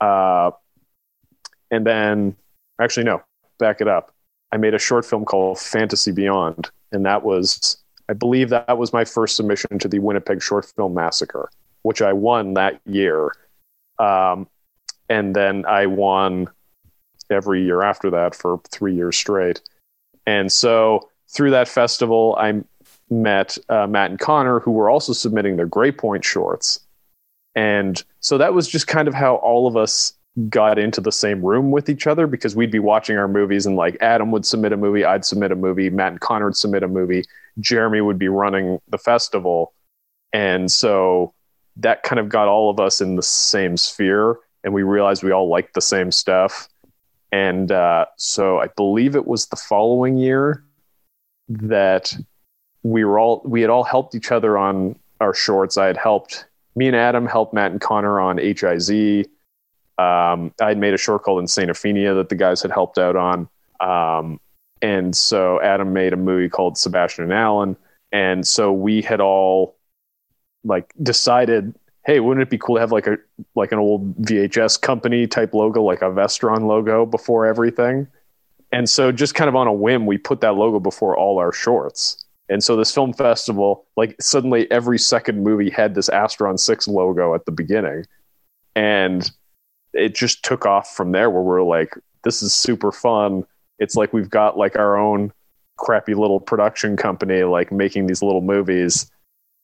[0.00, 0.50] Uh,
[1.70, 2.36] and then,
[2.80, 3.22] actually, no,
[3.58, 4.14] back it up.
[4.50, 7.76] I made a short film called Fantasy Beyond, and that was,
[8.08, 11.50] I believe, that was my first submission to the Winnipeg Short Film Massacre,
[11.84, 13.30] which I won that year.
[13.98, 14.48] Um,
[15.08, 16.48] and then I won
[17.30, 19.60] every year after that for three years straight.
[20.26, 22.62] And so through that festival, I
[23.10, 26.80] met uh, Matt and Connor, who were also submitting their Gray Point shorts.
[27.54, 30.14] And so that was just kind of how all of us
[30.48, 33.76] got into the same room with each other because we'd be watching our movies and
[33.76, 36.82] like Adam would submit a movie, I'd submit a movie, Matt and Connor would submit
[36.82, 37.24] a movie,
[37.60, 39.74] Jeremy would be running the festival.
[40.32, 41.34] And so
[41.76, 45.30] that kind of got all of us in the same sphere and we realized we
[45.30, 46.68] all liked the same stuff.
[47.30, 50.64] And uh, so I believe it was the following year
[51.48, 52.16] that
[52.82, 55.76] we were all we had all helped each other on our shorts.
[55.76, 59.26] I had helped me and Adam helped Matt and Connor on HIZ.
[59.96, 63.16] Um, I had made a short called Insane Aphenia that the guys had helped out
[63.16, 63.48] on.
[63.80, 64.40] Um,
[64.82, 67.76] and so Adam made a movie called Sebastian and Alan.
[68.12, 69.76] And so we had all
[70.64, 71.74] like decided,
[72.04, 73.18] hey, wouldn't it be cool to have like a
[73.54, 78.06] like an old VHS company type logo, like a Vestron logo before everything?
[78.72, 81.52] And so just kind of on a whim, we put that logo before all our
[81.52, 82.24] shorts.
[82.48, 87.34] And so this film festival, like suddenly every second movie had this Astron 6 logo
[87.34, 88.04] at the beginning.
[88.74, 89.30] And
[89.92, 93.44] it just took off from there where we're like, this is super fun.
[93.78, 95.32] It's like we've got like our own
[95.76, 99.10] crappy little production company, like making these little movies.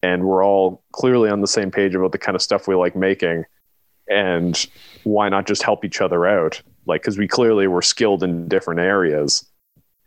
[0.02, 2.96] And we're all clearly on the same page about the kind of stuff we like
[2.96, 3.44] making.
[4.08, 4.68] And
[5.04, 6.60] why not just help each other out?
[6.86, 9.44] Like, because we clearly were skilled in different areas.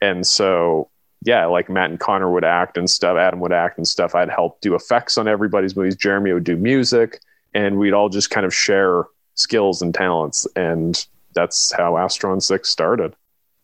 [0.01, 0.89] And so
[1.25, 4.15] yeah, like Matt and Connor would act and stuff, Adam would act and stuff.
[4.15, 5.95] I'd help do effects on everybody's movies.
[5.95, 7.21] Jeremy would do music,
[7.53, 10.45] and we'd all just kind of share skills and talents.
[10.55, 13.15] And that's how Astron 6 started.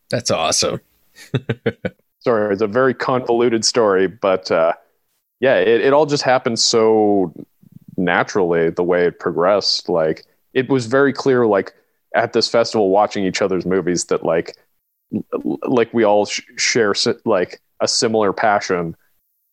[0.09, 0.79] That's awesome.
[2.19, 4.73] Sorry, it's a very convoluted story, but uh,
[5.39, 7.33] yeah, it, it all just happened so
[7.97, 9.89] naturally the way it progressed.
[9.89, 11.73] Like, it was very clear, like,
[12.15, 14.55] at this festival watching each other's movies that, like,
[15.63, 16.93] like we all sh- share
[17.25, 18.95] like a similar passion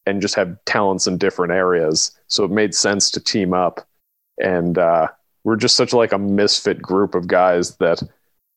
[0.04, 3.86] and just have talents in different areas so it made sense to team up
[4.38, 5.08] and uh,
[5.44, 8.02] we're just such like a misfit group of guys that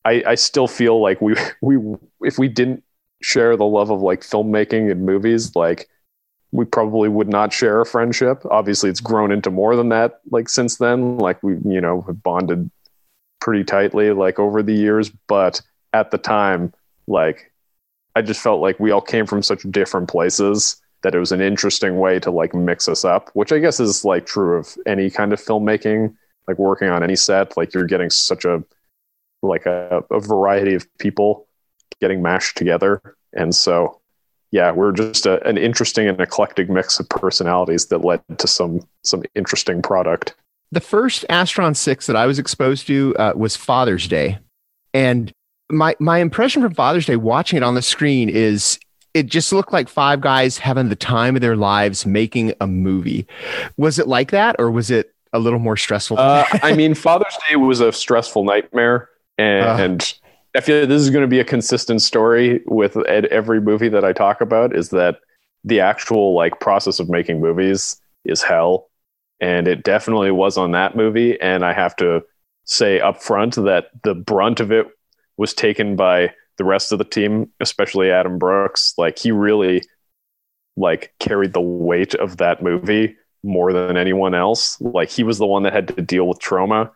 [0.05, 1.77] I, I still feel like we we
[2.21, 2.83] if we didn't
[3.21, 5.89] share the love of like filmmaking and movies like
[6.51, 8.43] we probably would not share a friendship.
[8.49, 11.17] Obviously it's grown into more than that like since then.
[11.17, 12.69] Like we you know have bonded
[13.39, 15.09] pretty tightly like over the years.
[15.27, 15.61] But
[15.93, 16.73] at the time
[17.07, 17.51] like
[18.15, 21.41] I just felt like we all came from such different places that it was an
[21.41, 25.09] interesting way to like mix us up, which I guess is like true of any
[25.09, 26.13] kind of filmmaking,
[26.47, 28.63] like working on any set, like you're getting such a
[29.41, 31.47] like a, a variety of people
[32.01, 33.15] getting mashed together.
[33.33, 33.98] And so
[34.51, 38.81] yeah, we're just a, an interesting and eclectic mix of personalities that led to some
[39.03, 40.35] some interesting product.
[40.71, 44.39] The first Astron 6 that I was exposed to uh, was Father's Day.
[44.93, 45.31] And
[45.69, 48.79] my my impression from Father's Day watching it on the screen is
[49.13, 53.27] it just looked like five guys having the time of their lives making a movie.
[53.77, 56.17] Was it like that, or was it a little more stressful?
[56.19, 60.18] Uh, I mean, Father's Day was a stressful nightmare, and, uh, and
[60.55, 64.13] I feel this is going to be a consistent story with every movie that I
[64.13, 64.75] talk about.
[64.75, 65.17] Is that
[65.63, 68.89] the actual like process of making movies is hell.
[69.39, 71.39] and it definitely was on that movie.
[71.39, 72.23] And I have to
[72.65, 74.87] say up front that the brunt of it
[75.37, 78.93] was taken by the rest of the team, especially Adam Brooks.
[78.97, 79.83] Like he really
[80.75, 84.79] like carried the weight of that movie more than anyone else.
[84.81, 86.91] Like he was the one that had to deal with trauma,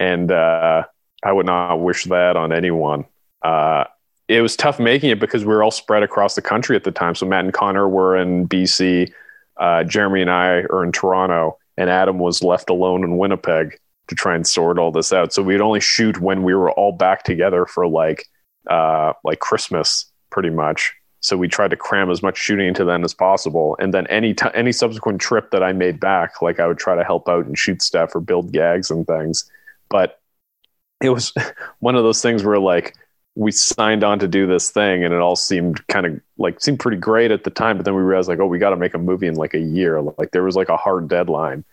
[0.00, 0.84] and uh,
[1.24, 3.04] I would not wish that on anyone.
[3.42, 3.84] Uh,
[4.28, 6.90] it was tough making it because we were all spread across the country at the
[6.90, 7.14] time.
[7.14, 9.12] So Matt and Connor were in BC,
[9.58, 14.14] uh, Jeremy and I are in Toronto, and Adam was left alone in Winnipeg to
[14.14, 15.32] try and sort all this out.
[15.32, 18.26] So we'd only shoot when we were all back together for like
[18.68, 20.94] uh, like Christmas, pretty much.
[21.20, 23.76] So we tried to cram as much shooting into then as possible.
[23.80, 26.94] And then any t- any subsequent trip that I made back, like I would try
[26.94, 29.50] to help out and shoot stuff or build gags and things.
[29.88, 30.20] But
[31.04, 31.32] it was
[31.80, 32.96] one of those things where like
[33.36, 36.78] we signed on to do this thing and it all seemed kind of like seemed
[36.78, 38.94] pretty great at the time but then we realized like oh we got to make
[38.94, 40.00] a movie in like a year.
[40.00, 41.64] Like there was like a hard deadline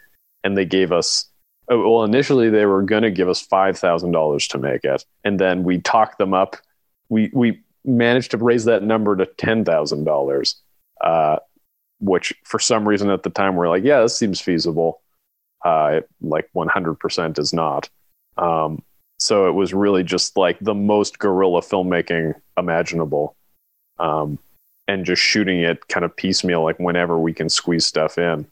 [0.43, 1.25] and they gave us
[1.69, 5.63] oh, well initially they were going to give us $5000 to make it and then
[5.63, 6.57] we talked them up.
[7.09, 10.55] We we managed to raise that number to $10000
[11.01, 11.38] uh,
[11.99, 15.01] which for some reason at the time we're like yeah this seems feasible.
[15.63, 17.88] Uh, like 100% is not.
[18.36, 18.82] Um,
[19.22, 23.36] so it was really just like the most guerrilla filmmaking imaginable.
[23.99, 24.39] Um,
[24.88, 28.47] and just shooting it kind of piecemeal, like whenever we can squeeze stuff in,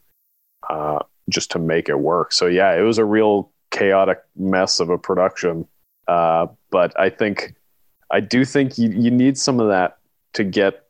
[0.70, 2.32] uh, just to make it work.
[2.32, 5.66] So yeah, it was a real chaotic mess of a production.
[6.06, 7.54] Uh, but I think,
[8.12, 9.98] I do think you, you need some of that
[10.34, 10.84] to get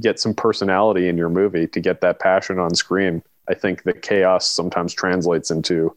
[0.00, 3.22] get some personality in your movie to get that passion on screen.
[3.50, 5.94] I think the chaos sometimes translates into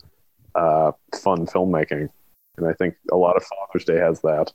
[0.54, 2.10] uh, fun filmmaking.
[2.58, 4.52] And I think a lot of Father's Day has that.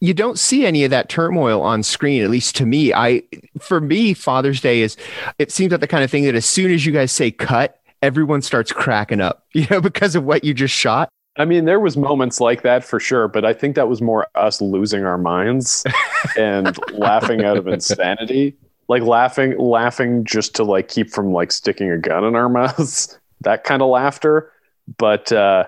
[0.00, 2.92] You don't see any of that turmoil on screen, at least to me.
[2.92, 3.22] I,
[3.60, 4.96] for me, Father's Day is,
[5.38, 7.80] it seems like the kind of thing that as soon as you guys say cut,
[8.02, 11.08] everyone starts cracking up, you know, because of what you just shot.
[11.36, 14.28] I mean, there was moments like that for sure, but I think that was more
[14.36, 15.84] us losing our minds
[16.38, 18.56] and laughing out of insanity.
[18.86, 23.18] Like laughing, laughing just to like keep from like sticking a gun in our mouths.
[23.40, 24.52] that kind of laughter.
[24.98, 25.64] But uh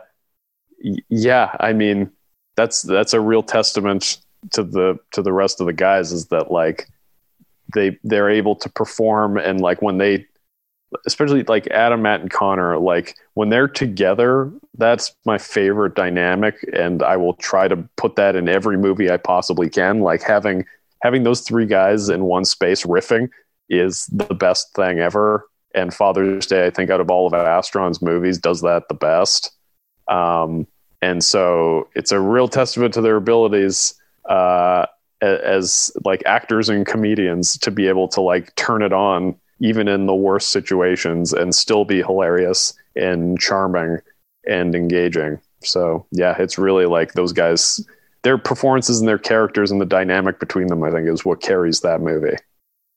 [1.08, 2.10] yeah, I mean,
[2.56, 4.18] that's that's a real testament
[4.52, 6.88] to the to the rest of the guys is that like
[7.74, 10.26] they they're able to perform and like when they
[11.04, 17.02] especially like Adam, Matt, and Connor, like when they're together, that's my favorite dynamic, and
[17.02, 20.00] I will try to put that in every movie I possibly can.
[20.00, 20.64] Like having
[21.02, 23.28] having those three guys in one space riffing
[23.68, 25.48] is the best thing ever.
[25.74, 29.52] And Father's Day, I think, out of all of Astron's movies, does that the best.
[30.08, 30.66] Um,
[31.02, 33.94] and so it's a real testament to their abilities
[34.28, 34.86] uh,
[35.20, 40.06] as like actors and comedians to be able to like turn it on even in
[40.06, 43.98] the worst situations and still be hilarious and charming
[44.46, 45.40] and engaging.
[45.62, 47.84] So yeah, it's really like those guys
[48.22, 51.80] their performances and their characters and the dynamic between them I think is what carries
[51.80, 52.36] that movie.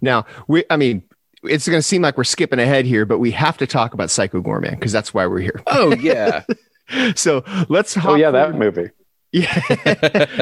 [0.02, 1.04] Now, we I mean
[1.43, 4.10] it's going to seem like we're skipping ahead here, but we have to talk about
[4.10, 5.62] Psycho Goreman because that's why we're here.
[5.68, 6.43] Oh yeah.
[7.16, 7.98] so let's.
[7.98, 8.90] Oh yeah, that movie.
[9.32, 9.62] Yeah,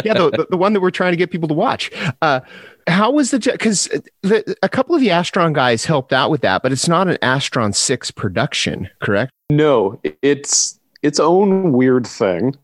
[0.06, 1.92] yeah, the, the one that we're trying to get people to watch.
[2.22, 2.40] Uh,
[2.88, 3.90] how was the because
[4.64, 7.76] a couple of the Astron guys helped out with that, but it's not an Astron
[7.76, 9.34] six production, correct?
[9.50, 12.56] No, it's its own weird thing.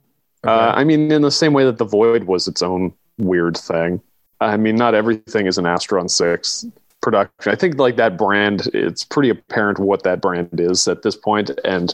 [0.46, 0.66] Uh, okay.
[0.66, 4.02] Uh, I mean, in the same way that the Void was its own weird thing.
[4.40, 6.66] I mean, not everything is an Astron six
[7.02, 7.52] production.
[7.52, 11.52] I think like that brand, it's pretty apparent what that brand is at this point,
[11.66, 11.94] and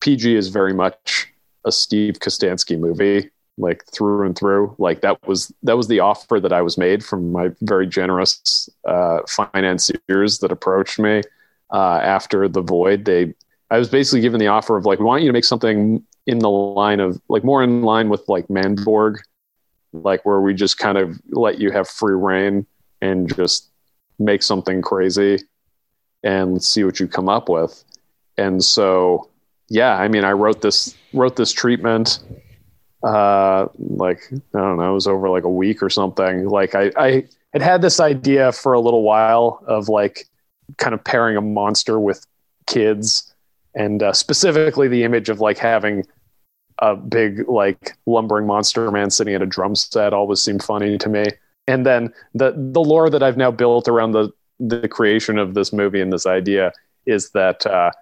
[0.00, 1.32] PG is very much
[1.64, 4.74] a Steve Kostanski movie, like through and through.
[4.78, 8.68] Like that was that was the offer that I was made from my very generous
[8.86, 11.22] uh, financiers that approached me
[11.72, 13.04] uh, after the Void.
[13.04, 13.34] They,
[13.70, 16.38] I was basically given the offer of like, we want you to make something in
[16.38, 19.18] the line of like more in line with like Manborg,
[19.92, 22.66] like where we just kind of let you have free reign
[23.00, 23.70] and just
[24.18, 25.38] make something crazy
[26.22, 27.84] and see what you come up with.
[28.36, 29.29] And so
[29.70, 32.18] yeah, I mean, I wrote this wrote this treatment.
[33.02, 36.48] Uh, like I don't know, it was over like a week or something.
[36.48, 40.28] Like I, I had had this idea for a little while of like
[40.76, 42.26] kind of pairing a monster with
[42.66, 43.32] kids,
[43.74, 46.04] and uh, specifically the image of like having
[46.80, 51.08] a big like lumbering monster man sitting at a drum set always seemed funny to
[51.08, 51.26] me.
[51.68, 55.72] And then the the lore that I've now built around the the creation of this
[55.72, 56.72] movie and this idea
[57.06, 57.92] is that uh,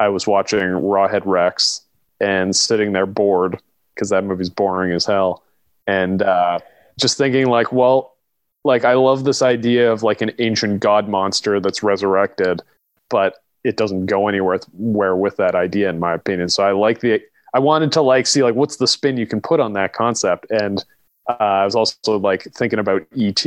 [0.00, 1.82] I was watching Rawhead Rex
[2.20, 3.60] and sitting there bored
[3.94, 5.42] because that movie's boring as hell,
[5.86, 6.60] and uh,
[6.98, 8.16] just thinking like, well,
[8.64, 12.62] like I love this idea of like an ancient god monster that's resurrected,
[13.08, 16.48] but it doesn't go anywhere where with that idea in my opinion.
[16.48, 17.20] So i like the
[17.54, 20.46] i wanted to like see like what's the spin you can put on that concept.
[20.50, 20.84] And
[21.28, 23.46] uh, i was also like thinking about et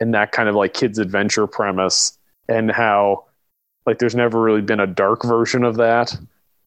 [0.00, 2.18] and that kind of like kids adventure premise
[2.48, 3.24] and how
[3.86, 6.16] like there's never really been a dark version of that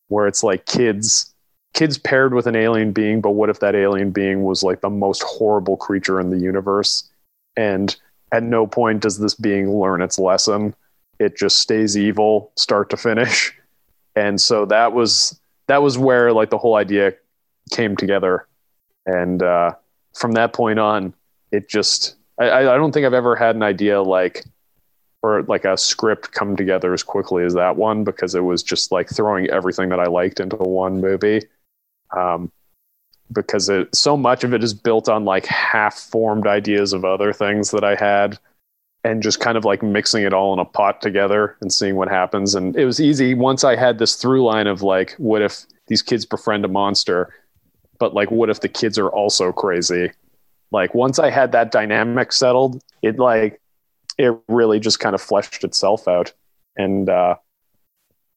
[0.08, 1.34] where it's like kids
[1.74, 4.90] kids paired with an alien being but what if that alien being was like the
[4.90, 7.10] most horrible creature in the universe?
[7.56, 7.96] And
[8.32, 10.76] at no point does this being learn its lesson.
[11.20, 13.54] It just stays evil start to finish.
[14.16, 17.14] And so that was that was where like the whole idea
[17.70, 18.48] came together.
[19.06, 19.74] And uh,
[20.18, 21.14] from that point on
[21.52, 24.44] it just I, I don't think i've ever had an idea like
[25.28, 28.92] or like a script come together as quickly as that one because it was just
[28.92, 31.42] like throwing everything that i liked into one movie
[32.16, 32.52] um,
[33.32, 37.34] because it so much of it is built on like half formed ideas of other
[37.34, 38.40] things that i had
[39.08, 42.10] and just kind of like mixing it all in a pot together and seeing what
[42.10, 42.56] happens.
[42.56, 46.02] And it was easy once I had this through line of like, what if these
[46.02, 47.34] kids befriend a monster,
[48.00, 50.12] but like, what if the kids are also crazy?
[50.72, 53.62] Like once I had that dynamic settled, it like
[54.18, 56.34] it really just kind of fleshed itself out,
[56.76, 57.36] and uh,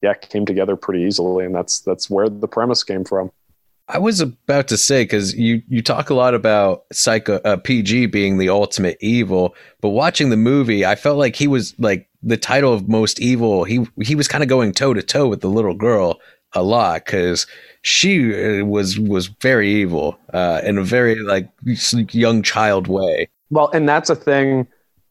[0.02, 1.44] yeah, came together pretty easily.
[1.44, 3.30] And that's that's where the premise came from.
[3.88, 8.06] I was about to say because you you talk a lot about psycho uh, PG
[8.06, 12.36] being the ultimate evil, but watching the movie, I felt like he was like the
[12.36, 13.64] title of most evil.
[13.64, 16.20] He he was kind of going toe to toe with the little girl
[16.52, 17.46] a lot because
[17.82, 21.48] she uh, was was very evil uh, in a very like
[22.12, 23.28] young child way.
[23.50, 24.68] Well, and that's a thing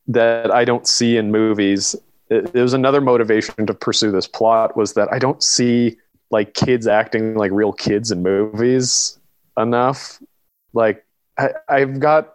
[0.10, 1.95] that I don't see in movies.
[2.30, 5.97] It, it was another motivation to pursue this plot was that I don't see
[6.32, 9.18] like kids acting like real kids in movies
[9.57, 10.20] enough.
[10.74, 11.05] Like
[11.38, 12.34] I, I've got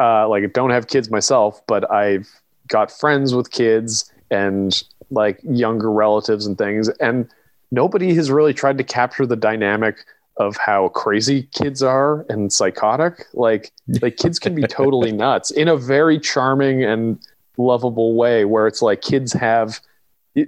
[0.00, 2.28] uh, like don't have kids myself, but I've
[2.68, 7.28] got friends with kids and like younger relatives and things, and
[7.72, 10.04] nobody has really tried to capture the dynamic
[10.38, 13.26] of how crazy kids are and psychotic.
[13.34, 17.18] Like like kids can be totally nuts in a very charming and
[17.56, 19.80] lovable way, where it's like kids have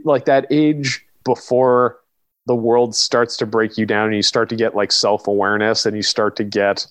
[0.04, 1.98] like that age before
[2.46, 5.96] the world starts to break you down and you start to get like self-awareness and
[5.96, 6.86] you start to get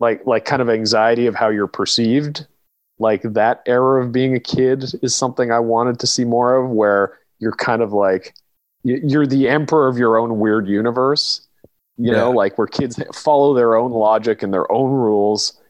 [0.00, 2.46] like like kind of anxiety of how you're perceived
[2.98, 6.70] like that era of being a kid is something i wanted to see more of
[6.70, 8.34] where you're kind of like
[8.82, 11.45] you're the emperor of your own weird universe
[11.98, 12.18] you yeah.
[12.18, 15.60] know like where kids follow their own logic and their own rules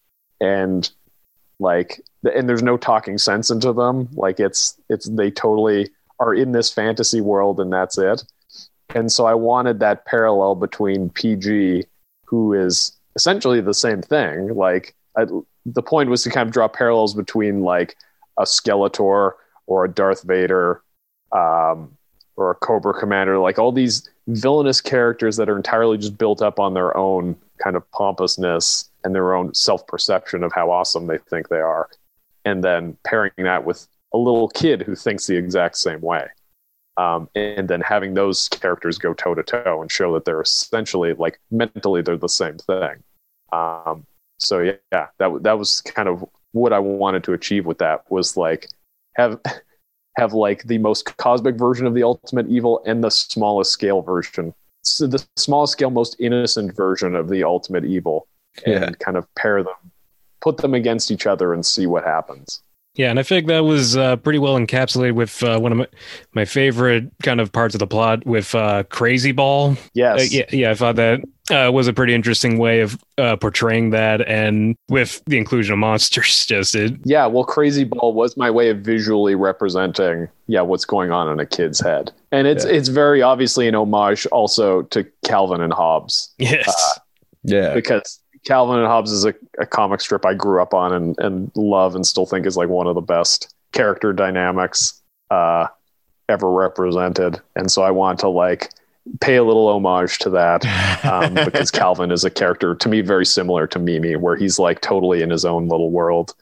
[0.40, 0.90] and
[1.58, 2.00] like
[2.34, 6.70] and there's no talking sense into them like it's it's they totally are in this
[6.70, 8.24] fantasy world and that's it
[8.94, 11.84] and so I wanted that parallel between PG,
[12.24, 14.54] who is essentially the same thing.
[14.54, 15.26] Like I,
[15.64, 17.96] the point was to kind of draw parallels between like
[18.38, 19.32] a Skeletor
[19.66, 20.82] or a Darth Vader
[21.32, 21.95] um,
[22.36, 26.58] or a Cobra Commander, like all these villainous characters that are entirely just built up
[26.58, 31.18] on their own kind of pompousness and their own self perception of how awesome they
[31.18, 31.88] think they are.
[32.44, 36.28] And then pairing that with a little kid who thinks the exact same way
[36.96, 41.12] um, and then having those characters go toe to toe and show that they're essentially
[41.14, 43.02] like mentally they're the same thing.
[43.52, 44.06] Um,
[44.38, 48.36] so yeah, that that was kind of what I wanted to achieve with that was
[48.36, 48.68] like
[49.16, 49.40] have
[50.16, 54.54] have like the most cosmic version of the ultimate evil and the smallest scale version,
[54.82, 58.26] so the smallest scale, most innocent version of the ultimate evil,
[58.64, 58.90] and yeah.
[59.00, 59.74] kind of pair them,
[60.40, 62.62] put them against each other, and see what happens.
[62.94, 65.86] Yeah, and I think that was uh, pretty well encapsulated with uh, one of my,
[66.32, 69.76] my favorite kind of parts of the plot with uh, Crazy Ball.
[69.92, 70.20] Yes.
[70.20, 71.20] Uh, yeah, yeah, I thought that
[71.50, 75.78] uh, was a pretty interesting way of uh, portraying that, and with the inclusion of
[75.78, 76.94] monsters, just it.
[77.04, 81.40] Yeah, well, Crazy Ball was my way of visually representing, yeah, what's going on in
[81.40, 82.72] a kid's head, and it's yeah.
[82.72, 86.30] it's very obviously an homage also to Calvin and Hobbes.
[86.38, 87.00] Yes.
[87.42, 91.18] yeah, because Calvin and Hobbes is a, a comic strip I grew up on and,
[91.18, 95.66] and love and still think is like one of the best character dynamics uh,
[96.28, 97.40] ever represented.
[97.56, 98.70] And so I want to like
[99.20, 100.64] pay a little homage to that
[101.04, 104.80] um, because Calvin is a character to me very similar to Mimi, where he's like
[104.80, 106.34] totally in his own little world.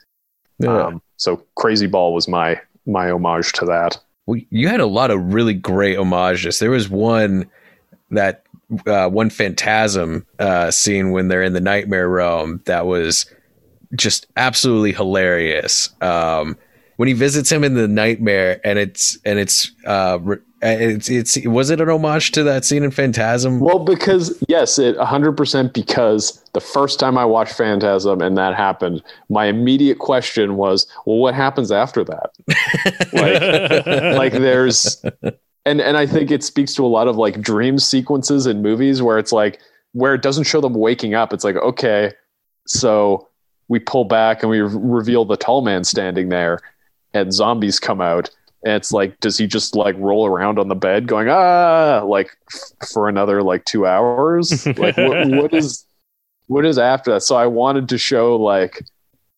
[0.58, 0.86] Yeah.
[0.86, 3.98] Um, so Crazy Ball was my my homage to that.
[4.26, 6.58] Well, you had a lot of really great homages.
[6.58, 7.50] There was one
[8.10, 8.44] that
[8.86, 13.26] uh, one phantasm uh, scene when they're in the nightmare realm that was
[13.94, 15.90] just absolutely hilarious.
[16.00, 16.56] Um,
[16.96, 20.18] when he visits him in the nightmare, and it's and it's uh,
[20.64, 23.60] it's it's was it an homage to that scene in Phantasm?
[23.60, 29.02] Well, because yes, it 100% because the first time I watched Phantasm and that happened,
[29.28, 32.30] my immediate question was, well, what happens after that?
[33.12, 35.04] like, like there's
[35.64, 39.02] and and I think it speaks to a lot of like dream sequences in movies
[39.02, 39.60] where it's like
[39.92, 41.32] where it doesn't show them waking up.
[41.32, 42.12] It's like okay,
[42.66, 43.28] so
[43.68, 46.60] we pull back and we reveal the tall man standing there,
[47.12, 48.30] and zombies come out.
[48.64, 52.30] And it's like, does he just like roll around on the bed going ah like
[52.52, 54.66] f- for another like two hours?
[54.78, 55.84] like what, what is
[56.46, 57.22] what is after that?
[57.22, 58.82] So I wanted to show like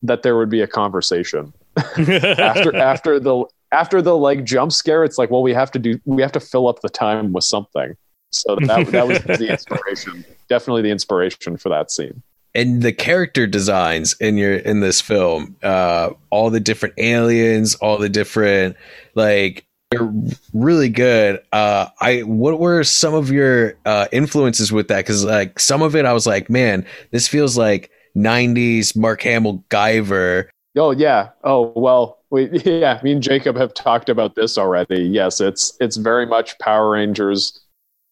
[0.03, 5.03] that there would be a conversation after after the after the like jump scare.
[5.03, 7.45] It's like, well, we have to do we have to fill up the time with
[7.45, 7.97] something.
[8.31, 12.22] So that that was the inspiration, definitely the inspiration for that scene
[12.57, 17.99] and the character designs in your in this film uh all the different aliens all
[17.99, 18.74] the different
[19.17, 20.12] like they're
[20.53, 21.41] really good.
[21.53, 24.99] Uh i what were some of your uh influences with that?
[24.99, 29.64] Because like some of it i was like man this feels like 90s mark hamill
[29.71, 30.49] guyver.
[30.77, 31.31] Oh yeah.
[31.45, 35.03] Oh well we, yeah me and jacob have talked about this already.
[35.03, 37.61] Yes it's it's very much power rangers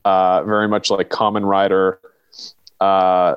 [0.05, 2.01] uh very much like Kamen Rider
[2.81, 3.37] uh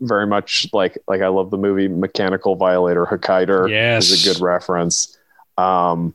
[0.00, 4.10] very much like like I love the movie Mechanical Violator Hakaider yes.
[4.10, 5.16] is a good reference.
[5.56, 6.14] Um,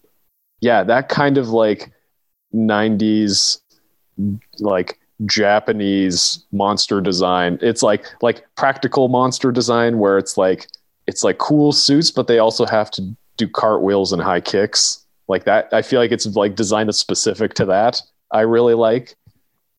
[0.64, 1.92] yeah, that kind of like
[2.56, 3.60] '90s
[4.60, 7.60] like Japanese monster design.
[7.62, 10.68] It's like like practical monster design where it's like
[11.06, 13.02] it's like cool suits, but they also have to
[13.36, 15.68] do cartwheels and high kicks like that.
[15.74, 18.02] I feel like it's like designed that's specific to that.
[18.32, 19.16] I really like.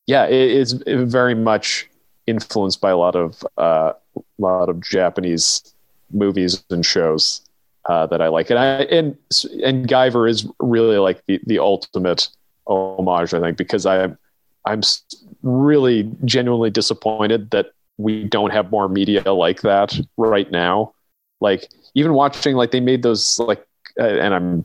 [0.07, 1.89] Yeah, it, it's very much
[2.26, 5.74] influenced by a lot of uh, a lot of Japanese
[6.12, 7.41] movies and shows
[7.87, 9.16] uh, that I like, and I and
[9.62, 12.28] and Guyver is really like the the ultimate
[12.66, 14.18] homage, I think, because I'm
[14.64, 14.82] I'm
[15.43, 20.95] really genuinely disappointed that we don't have more media like that right now.
[21.41, 23.64] Like even watching, like they made those like,
[24.01, 24.64] uh, and I'm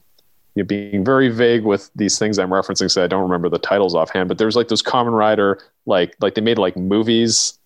[0.55, 3.59] you know, being very vague with these things I'm referencing, so I don't remember the
[3.59, 4.30] titles offhand.
[4.30, 7.59] But there's like those Kamen Rider, like like they made like movies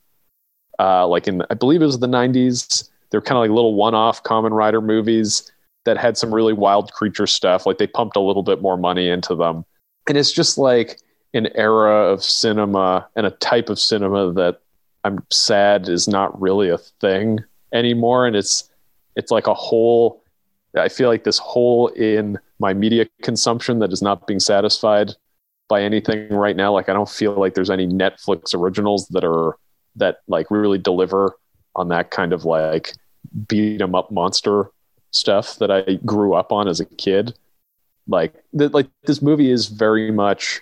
[0.79, 2.89] uh, like in I believe it was the 90s.
[3.13, 5.51] They're kind of like little one-off Kamen Rider movies
[5.85, 7.67] that had some really wild creature stuff.
[7.67, 9.65] Like they pumped a little bit more money into them,
[10.09, 10.99] and it's just like
[11.35, 14.61] an era of cinema and a type of cinema that
[15.03, 17.39] I'm sad is not really a thing
[17.71, 18.25] anymore.
[18.25, 18.67] And it's
[19.15, 20.23] it's like a hole.
[20.75, 25.11] I feel like this hole in my media consumption that is not being satisfied
[25.69, 26.73] by anything right now.
[26.73, 29.55] Like I don't feel like there's any Netflix originals that are
[29.97, 31.35] that like really deliver
[31.75, 32.93] on that kind of like
[33.47, 34.71] beat 'em up monster
[35.11, 37.37] stuff that I grew up on as a kid.
[38.07, 40.61] Like th- like this movie is very much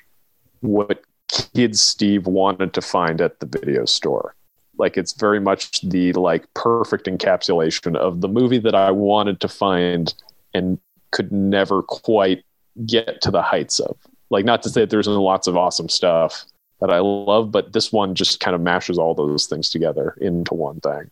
[0.59, 4.36] what kid Steve wanted to find at the video store.
[4.78, 9.47] Like it's very much the like perfect encapsulation of the movie that I wanted to
[9.47, 10.14] find
[10.53, 10.80] and
[11.12, 12.43] could never quite
[12.86, 13.97] get to the heights of.
[14.30, 16.45] Like not to say that there's lots of awesome stuff
[16.80, 20.53] that I love, but this one just kind of mashes all those things together into
[20.53, 21.12] one thing.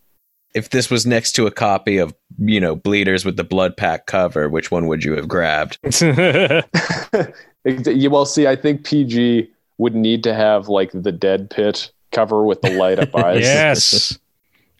[0.54, 4.06] If this was next to a copy of, you know, Bleeders with the Blood Pack
[4.06, 5.78] cover, which one would you have grabbed?
[7.64, 12.60] well, see, I think PG would need to have like the Dead Pit cover with
[12.62, 13.40] the light up eyes.
[13.40, 14.18] yes.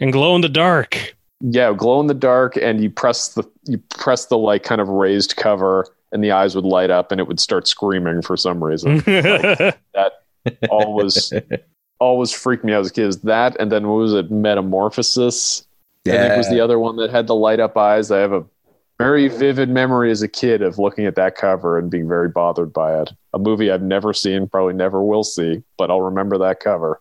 [0.01, 1.15] And glow in the dark.
[1.41, 4.89] Yeah, glow in the dark, and you press the you press the like kind of
[4.89, 8.63] raised cover, and the eyes would light up, and it would start screaming for some
[8.63, 8.97] reason.
[9.07, 10.13] like, that
[10.69, 11.33] always
[12.01, 13.07] always freaked me out as a kid.
[13.07, 14.31] Is that and then what was it?
[14.31, 15.67] Metamorphosis.
[16.05, 16.15] Yeah.
[16.15, 18.11] I think was the other one that had the light up eyes.
[18.11, 18.45] I have a
[18.99, 22.73] very vivid memory as a kid of looking at that cover and being very bothered
[22.73, 23.11] by it.
[23.33, 27.01] A movie I've never seen, probably never will see, but I'll remember that cover.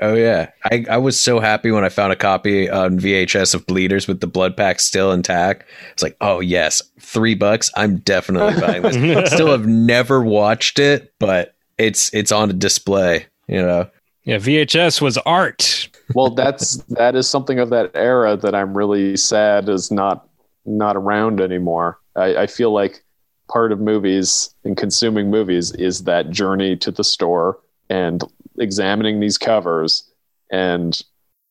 [0.00, 3.66] Oh yeah, I, I was so happy when I found a copy on VHS of
[3.66, 5.64] Bleeders with the blood pack still intact.
[5.92, 7.70] It's like, oh yes, three bucks.
[7.76, 9.32] I'm definitely buying this.
[9.32, 13.90] still have never watched it, but it's it's on a display, you know.
[14.28, 15.88] Yeah, VHS was art.
[16.14, 20.28] well, that's that is something of that era that I'm really sad is not
[20.66, 21.98] not around anymore.
[22.14, 23.02] I, I feel like
[23.50, 27.58] part of movies and consuming movies is that journey to the store
[27.88, 28.22] and
[28.58, 30.04] examining these covers
[30.52, 31.00] and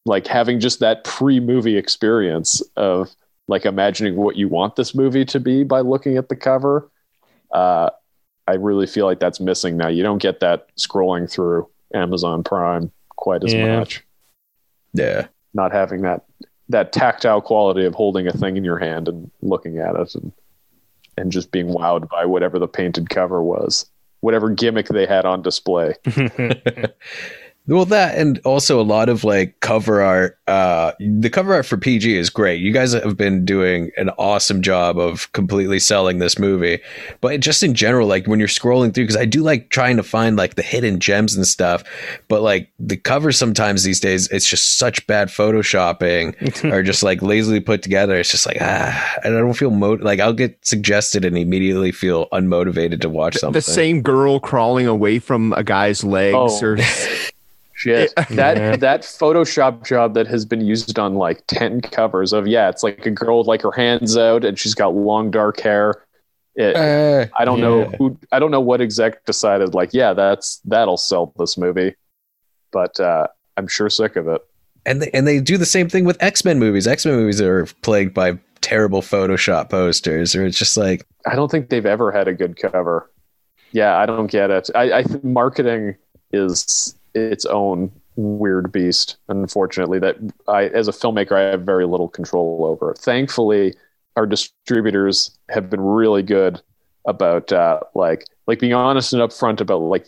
[0.05, 3.09] like having just that pre-movie experience of
[3.47, 6.91] like imagining what you want this movie to be by looking at the cover
[7.53, 7.89] uh,
[8.47, 9.87] I really feel like that's missing now.
[9.87, 13.79] You don't get that scrolling through Amazon Prime quite as yeah.
[13.79, 14.03] much.
[14.93, 15.27] Yeah.
[15.53, 16.25] Not having that
[16.69, 20.31] that tactile quality of holding a thing in your hand and looking at it and
[21.17, 25.41] and just being wowed by whatever the painted cover was, whatever gimmick they had on
[25.41, 25.95] display.
[27.67, 30.39] Well, that and also a lot of like cover art.
[30.47, 32.61] Uh, the cover art for PG is great.
[32.61, 36.79] You guys have been doing an awesome job of completely selling this movie.
[37.19, 40.03] But just in general, like when you're scrolling through, because I do like trying to
[40.03, 41.83] find like the hidden gems and stuff.
[42.29, 47.21] But like the covers sometimes these days, it's just such bad photoshopping or just like
[47.21, 48.15] lazily put together.
[48.15, 51.91] It's just like ah, and I don't feel mo- like I'll get suggested and immediately
[51.91, 53.53] feel unmotivated to watch something.
[53.57, 56.65] The same girl crawling away from a guy's legs Oh.
[56.65, 56.77] or
[57.77, 58.11] Shit.
[58.31, 58.75] That Yeah.
[58.77, 63.05] that Photoshop job that has been used on like ten covers of yeah, it's like
[63.05, 66.03] a girl with like her hands out and she's got long dark hair.
[66.55, 70.59] It, Uh, I don't know who I don't know what exec decided like yeah that's
[70.65, 71.95] that'll sell this movie,
[72.71, 74.41] but uh, I'm sure sick of it.
[74.87, 76.87] and they, and they do the same thing with X Men movies.
[76.87, 81.51] X Men movies are plagued by terrible Photoshop posters, or it's just like I don't
[81.51, 83.07] think they've ever had a good cover.
[83.71, 84.71] Yeah, I don't get it.
[84.73, 85.95] I, I think marketing
[86.33, 89.17] is its own weird beast.
[89.29, 92.93] Unfortunately, that I, as a filmmaker, I have very little control over.
[92.97, 93.75] Thankfully,
[94.15, 96.61] our distributors have been really good
[97.05, 100.05] about uh, like like being honest and upfront about like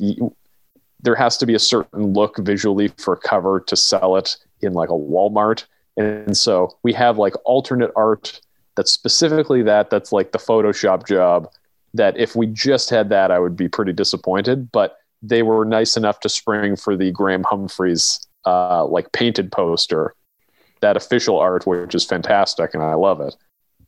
[1.01, 4.89] there has to be a certain look visually for cover to sell it in like
[4.89, 8.41] a Walmart, and so we have like alternate art
[8.75, 11.49] that's specifically that that's like the photoshop job
[11.93, 15.97] that if we just had that i would be pretty disappointed but they were nice
[15.97, 20.15] enough to spring for the graham humphreys uh, like painted poster
[20.81, 23.35] that official art which is fantastic and i love it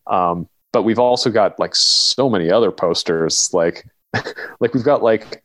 [0.08, 3.86] um, but we've also got like so many other posters like
[4.60, 5.44] like we've got like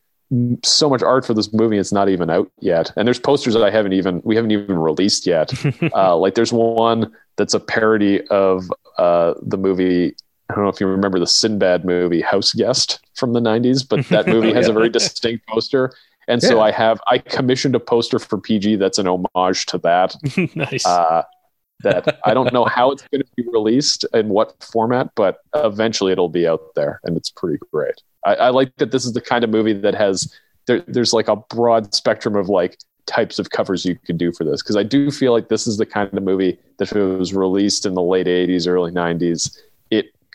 [0.64, 3.62] so much art for this movie it's not even out yet and there's posters that
[3.62, 5.52] i haven't even we haven't even released yet
[5.94, 10.16] uh, like there's one that's a parody of uh, the movie.
[10.48, 14.06] I don't know if you remember the Sinbad movie House Guest from the 90s, but
[14.08, 15.92] that movie has a very distinct poster.
[16.28, 20.16] And so I have I commissioned a poster for PG that's an homage to that.
[20.56, 20.84] nice.
[20.84, 21.22] Uh,
[21.80, 26.10] that I don't know how it's going to be released and what format, but eventually
[26.10, 28.02] it'll be out there, and it's pretty great.
[28.24, 30.34] I, I like that this is the kind of movie that has
[30.66, 34.44] there, there's like a broad spectrum of like types of covers you could do for
[34.44, 37.04] this because I do feel like this is the kind of movie that if it
[37.04, 39.62] was released in the late 80s, early 90s, it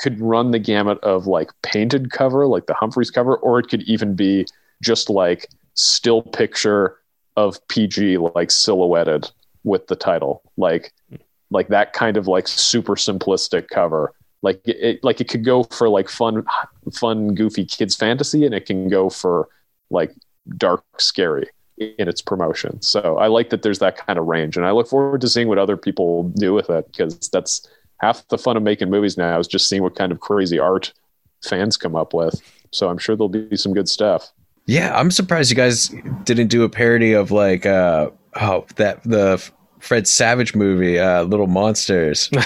[0.02, 3.84] could run the gamut of like painted cover, like the Humphreys cover, or it could
[3.84, 4.46] even be
[4.82, 6.98] just like still picture
[7.38, 9.30] of PG like silhouetted
[9.64, 10.92] with the title, like
[11.52, 14.14] like that kind of like super simplistic cover.
[14.42, 16.44] Like it, like it could go for like fun,
[16.94, 19.50] fun, goofy kids fantasy, and it can go for
[19.92, 20.14] like
[20.58, 21.48] dark, scary
[21.78, 22.82] in its promotion.
[22.82, 25.48] So I like that there's that kind of range, and I look forward to seeing
[25.48, 27.68] what other people do with it because that's
[28.02, 30.92] half the fun of making movies now is just seeing what kind of crazy art
[31.44, 32.42] fans come up with.
[32.72, 34.32] So I'm sure there'll be some good stuff.
[34.66, 35.90] yeah, I'm surprised you guys
[36.24, 39.42] didn't do a parody of like uh oh that the
[39.80, 42.30] Fred Savage movie, uh, Little Monsters.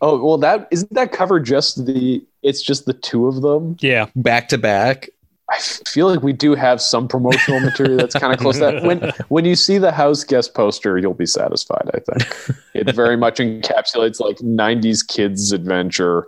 [0.00, 2.24] Oh well, that isn't that cover just the.
[2.44, 3.76] It's just the two of them.
[3.80, 4.06] yeah.
[4.14, 5.08] back to back.
[5.50, 8.82] I feel like we do have some promotional material that's kind of close to that.
[8.88, 11.90] When when you see the house guest poster, you'll be satisfied.
[11.94, 16.26] I think it very much encapsulates like '90s kids adventure,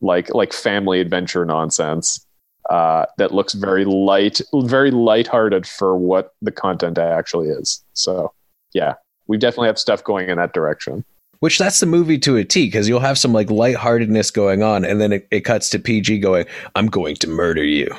[0.00, 2.24] like like family adventure nonsense.
[2.70, 7.84] Uh, that looks very light, very lighthearted for what the content actually is.
[7.92, 8.32] So,
[8.72, 8.94] yeah,
[9.26, 11.04] we definitely have stuff going in that direction.
[11.40, 14.82] Which that's the movie to a T because you'll have some like lightheartedness going on,
[14.86, 17.94] and then it, it cuts to PG going, "I'm going to murder you.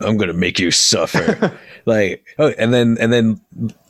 [0.00, 3.40] I'm going to make you suffer." like, oh, and then and then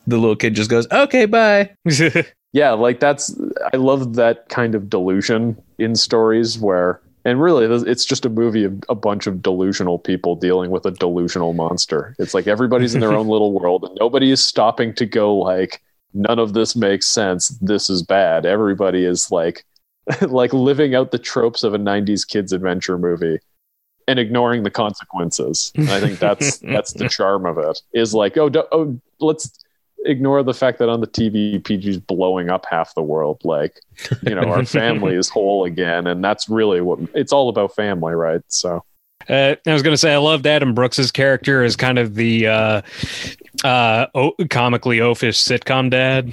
[0.07, 1.71] the little kid just goes, "Okay, bye."
[2.53, 3.39] yeah like that's
[3.73, 8.65] i love that kind of delusion in stories where and really it's just a movie
[8.65, 13.01] of a bunch of delusional people dealing with a delusional monster it's like everybody's in
[13.01, 15.83] their own little world and nobody is stopping to go like
[16.15, 19.65] none of this makes sense this is bad everybody is like
[20.23, 23.39] like living out the tropes of a 90s kids adventure movie
[24.09, 28.37] and ignoring the consequences and i think that's that's the charm of it is like
[28.37, 29.65] oh, do, oh let's
[30.05, 33.41] ignore the fact that on the TV, PG's blowing up half the world.
[33.45, 33.81] Like,
[34.23, 38.15] you know, our family is whole again, and that's really what it's all about family,
[38.15, 38.43] right?
[38.49, 38.85] So,
[39.29, 42.47] Uh, I was going to say, I loved Adam Brooks's character as kind of the
[42.47, 42.83] uh,
[43.65, 46.33] uh, o- comically oafish sitcom dad.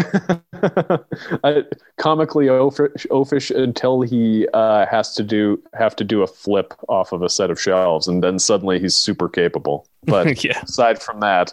[1.44, 1.64] I,
[1.98, 7.12] comically oafish, oafish until he uh, has to do have to do a flip off
[7.12, 9.86] of a set of shelves, and then suddenly he's super capable.
[10.04, 10.60] But yeah.
[10.62, 11.52] aside from that,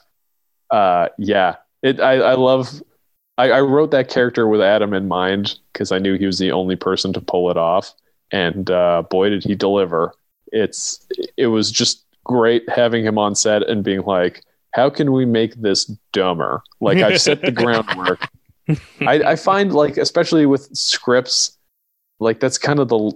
[0.71, 1.99] uh, yeah, it.
[1.99, 2.81] I, I love.
[3.37, 6.51] I, I wrote that character with Adam in mind because I knew he was the
[6.51, 7.93] only person to pull it off,
[8.31, 10.13] and uh, boy, did he deliver!
[10.51, 11.05] It's.
[11.37, 15.55] It was just great having him on set and being like, how can we make
[15.55, 16.61] this dumber?
[16.79, 18.29] Like I've set the groundwork.
[19.01, 21.57] I, I find like especially with scripts,
[22.19, 23.11] like that's kind of the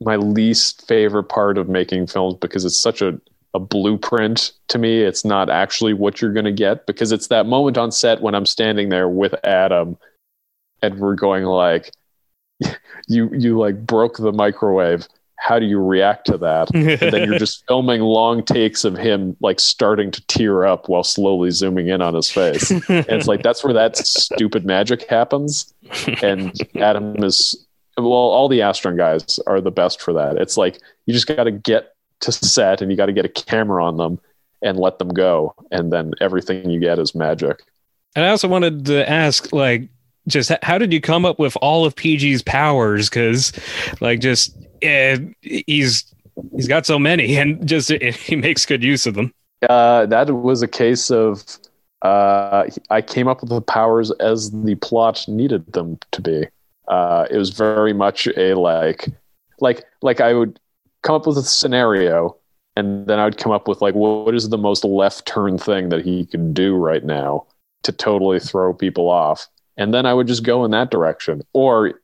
[0.00, 3.20] my least favorite part of making films because it's such a
[3.54, 5.02] a blueprint to me.
[5.02, 8.34] It's not actually what you're going to get because it's that moment on set when
[8.34, 9.98] I'm standing there with Adam
[10.82, 11.92] and we're going like
[13.08, 15.06] you you like broke the microwave
[15.42, 16.72] how do you react to that?
[16.72, 21.02] And then you're just filming long takes of him like starting to tear up while
[21.02, 22.70] slowly zooming in on his face.
[22.70, 25.74] And it's like that's where that stupid magic happens.
[26.22, 27.66] And adam is
[27.98, 30.36] well all the astron guys are the best for that.
[30.36, 33.28] It's like you just got to get to set and you got to get a
[33.28, 34.20] camera on them
[34.62, 35.56] and let them go.
[35.72, 37.62] And then everything you get is magic.
[38.14, 39.88] And i also wanted to ask like
[40.28, 43.52] just how did you come up with all of pg's powers because
[44.00, 46.12] like just uh, he's
[46.54, 49.32] he's got so many, and just he makes good use of them.
[49.68, 51.44] Uh, that was a case of
[52.02, 56.48] uh, I came up with the powers as the plot needed them to be.
[56.88, 59.08] Uh, it was very much a like,
[59.60, 60.58] like, like I would
[61.02, 62.36] come up with a scenario,
[62.74, 65.90] and then I would come up with like, what is the most left turn thing
[65.90, 67.46] that he can do right now
[67.84, 69.46] to totally throw people off,
[69.82, 71.42] and then I would just go in that direction.
[71.52, 72.00] Or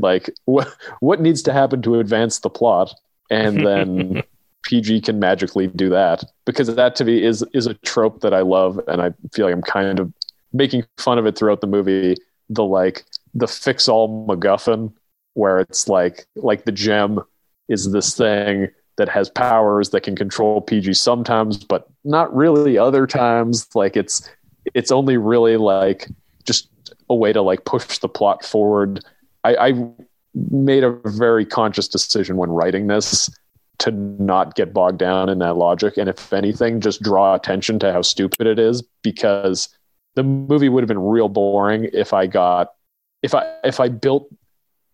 [0.00, 2.92] like what what needs to happen to advance the plot?
[3.30, 4.22] And then
[4.64, 6.24] pg can magically do that.
[6.44, 9.54] Because that to me is is a trope that i love and i feel like
[9.54, 10.12] i'm kind of
[10.52, 12.16] making fun of it throughout the movie.
[12.50, 13.04] The like
[13.34, 14.92] the fix all macguffin
[15.34, 17.20] where it's like like the gem
[17.68, 23.06] is this thing that has powers that can control pg sometimes but not really other
[23.06, 23.68] times.
[23.76, 24.28] Like it's
[24.74, 26.08] it's only really like
[26.44, 26.68] just
[27.08, 29.04] a way to like push the plot forward.
[29.44, 29.90] I, I
[30.34, 33.30] made a very conscious decision when writing this
[33.78, 37.92] to not get bogged down in that logic and if anything just draw attention to
[37.92, 39.68] how stupid it is because
[40.14, 42.74] the movie would have been real boring if i got
[43.22, 44.28] if i if i built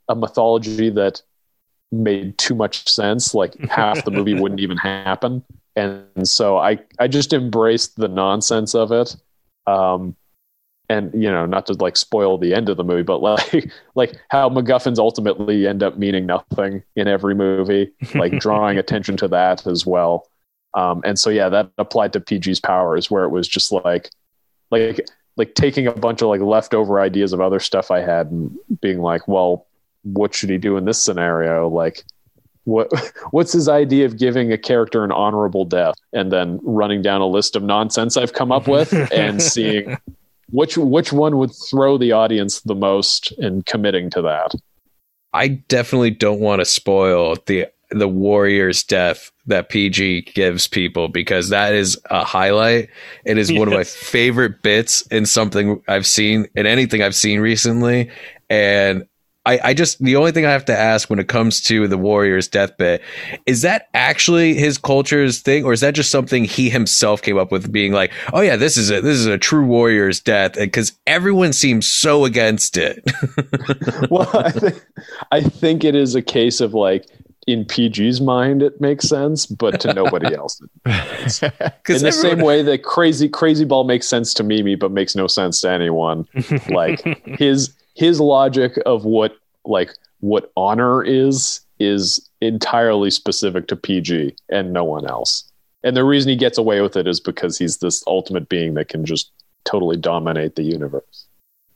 [0.09, 1.21] a mythology that
[1.91, 5.45] made too much sense like half the movie wouldn't even happen.
[5.77, 9.17] And so i i just embraced the nonsense of it.
[9.67, 10.17] Um
[10.89, 14.17] and you know not to like spoil the end of the movie but like like
[14.29, 19.67] how macguffins ultimately end up meaning nothing in every movie like drawing attention to that
[19.67, 20.29] as well.
[20.75, 24.11] Um, and so yeah that applied to pg's powers where it was just like
[24.71, 25.01] like
[25.37, 29.01] like taking a bunch of like leftover ideas of other stuff i had and being
[29.01, 29.67] like well
[30.03, 31.69] what should he do in this scenario?
[31.69, 32.05] Like
[32.65, 32.91] what
[33.31, 37.27] what's his idea of giving a character an honorable death and then running down a
[37.27, 39.97] list of nonsense i've come up with and seeing
[40.51, 44.55] which which one would throw the audience the most in committing to that?
[45.33, 51.49] I definitely don't want to spoil the the warrior's death that PG gives people because
[51.49, 52.91] that is a highlight.
[53.25, 53.59] It is yes.
[53.59, 58.11] one of my favorite bits in something I've seen in anything I've seen recently.
[58.51, 59.07] And
[59.49, 61.97] I, I just the only thing I have to ask when it comes to the
[61.97, 63.01] Warriors deathbed
[63.47, 67.51] is that actually his culture's thing, or is that just something he himself came up
[67.51, 70.93] with, being like, "Oh yeah, this is a this is a true Warriors death," because
[71.07, 73.03] everyone seems so against it.
[74.11, 74.87] well, I think
[75.33, 77.07] I think it is a case of like
[77.47, 80.61] in PG's mind it makes sense, but to nobody else.
[80.85, 82.13] in the everyone...
[82.13, 85.71] same way that crazy crazy ball makes sense to Mimi, but makes no sense to
[85.71, 86.29] anyone.
[86.69, 94.37] like his his logic of what like what honor is is entirely specific to PG
[94.49, 95.51] and no one else.
[95.83, 98.89] And the reason he gets away with it is because he's this ultimate being that
[98.89, 99.33] can just
[99.65, 101.27] totally dominate the universe.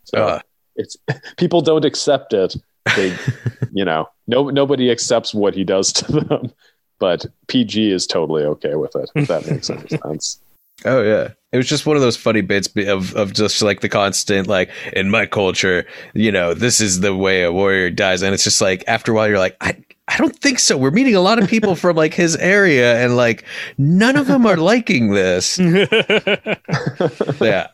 [0.05, 0.41] So uh.
[0.77, 0.97] it's
[1.37, 2.55] people don't accept it.
[2.95, 3.17] They,
[3.73, 6.53] you know, no nobody accepts what he does to them.
[7.01, 9.11] But PG is totally okay with it.
[9.17, 10.41] If that makes any sense.
[10.85, 11.29] Oh yeah.
[11.53, 14.71] It was just one of those funny bits of of just like the constant like
[14.95, 18.61] in my culture, you know, this is the way a warrior dies and it's just
[18.61, 19.77] like after a while you're like I
[20.09, 20.77] I don't think so.
[20.77, 23.45] We're meeting a lot of people from like his area and like
[23.79, 25.59] none of them are liking this.
[25.59, 25.77] yeah,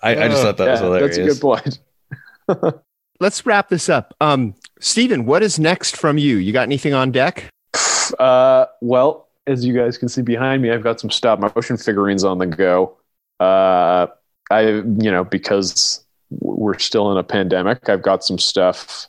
[0.02, 1.16] I, I, just thought that yeah, was hilarious.
[1.16, 1.78] That's a good point.
[3.20, 4.14] Let's wrap this up.
[4.20, 6.36] Um Steven, what is next from you?
[6.36, 7.48] You got anything on deck?
[8.18, 12.22] Uh well, as you guys can see behind me, I've got some stop motion figurines
[12.22, 12.98] on the go.
[13.40, 14.06] Uh,
[14.50, 19.06] I, you know, because we're still in a pandemic, I've got some stuff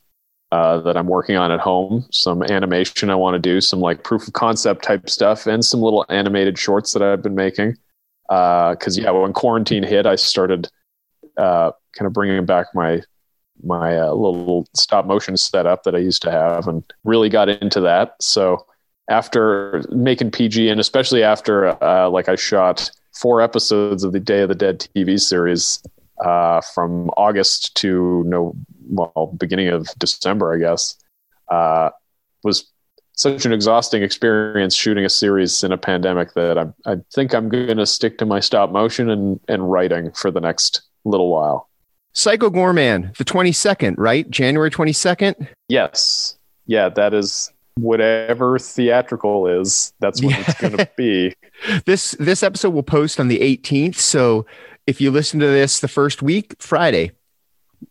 [0.51, 4.03] uh, that I'm working on at home, some animation I want to do, some like
[4.03, 7.77] proof of concept type stuff, and some little animated shorts that I've been making.
[8.27, 10.69] Because uh, yeah, when quarantine hit, I started
[11.37, 13.01] uh, kind of bringing back my
[13.61, 17.81] my uh, little stop motion setup that I used to have, and really got into
[17.81, 18.15] that.
[18.21, 18.65] So
[19.09, 24.41] after making PG, and especially after uh, like I shot four episodes of the Day
[24.41, 25.83] of the Dead TV series
[26.23, 28.55] uh, from August to no,
[28.89, 30.95] well, beginning of December, I guess.
[31.49, 31.89] Uh,
[32.43, 32.69] was
[33.13, 37.49] such an exhausting experience shooting a series in a pandemic that I, I think I'm
[37.49, 41.69] going to stick to my stop motion and, and writing for the next little while.
[42.13, 44.29] Psycho Goreman, the 22nd, right?
[44.29, 45.47] January 22nd?
[45.67, 46.37] Yes.
[46.65, 49.93] Yeah, that is whatever theatrical is.
[49.99, 50.43] That's what Yeah.
[50.47, 51.33] it's going to be.
[51.85, 54.45] This this episode will post on the 18th, so
[54.87, 57.11] if you listen to this the first week, Friday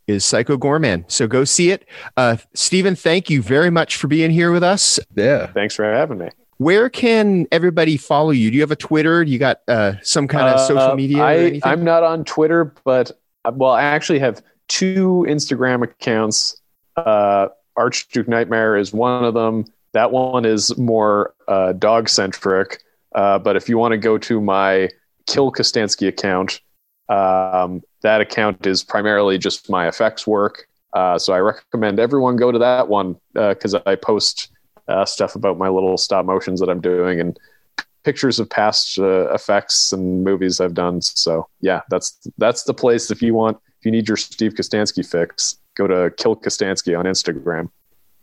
[0.07, 1.05] is Psycho Goreman.
[1.11, 1.87] So go see it.
[2.17, 4.99] Uh Steven, thank you very much for being here with us.
[5.15, 5.49] Yeah.
[5.53, 6.31] Thanks for having me.
[6.57, 8.51] Where can everybody follow you?
[8.51, 9.23] Do you have a Twitter?
[9.25, 11.61] Do you got uh, some kind of social Uh, media I, anything?
[11.65, 13.13] I'm not on Twitter, but
[13.45, 16.61] uh, well, I actually have two Instagram accounts.
[16.97, 17.49] Uh,
[17.79, 19.65] Archduke Nightmare is one of them.
[19.93, 22.83] That one is more uh, dog centric.
[23.15, 24.91] Uh, but if you want to go to my
[25.27, 26.61] Kill Kostanski account,
[27.09, 30.67] um, that account is primarily just my effects work.
[30.93, 34.51] Uh, so I recommend everyone go to that one because I post
[34.89, 37.39] uh, stuff about my little stop motions that I'm doing and
[38.05, 41.03] pictures of past uh, effects and movies I've done.
[41.03, 45.09] So yeah, that's that's the place if you want if you need your Steve Kostanski
[45.09, 47.71] fix, go to Kill Kostanski on Instagram.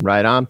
[0.03, 0.49] Right on.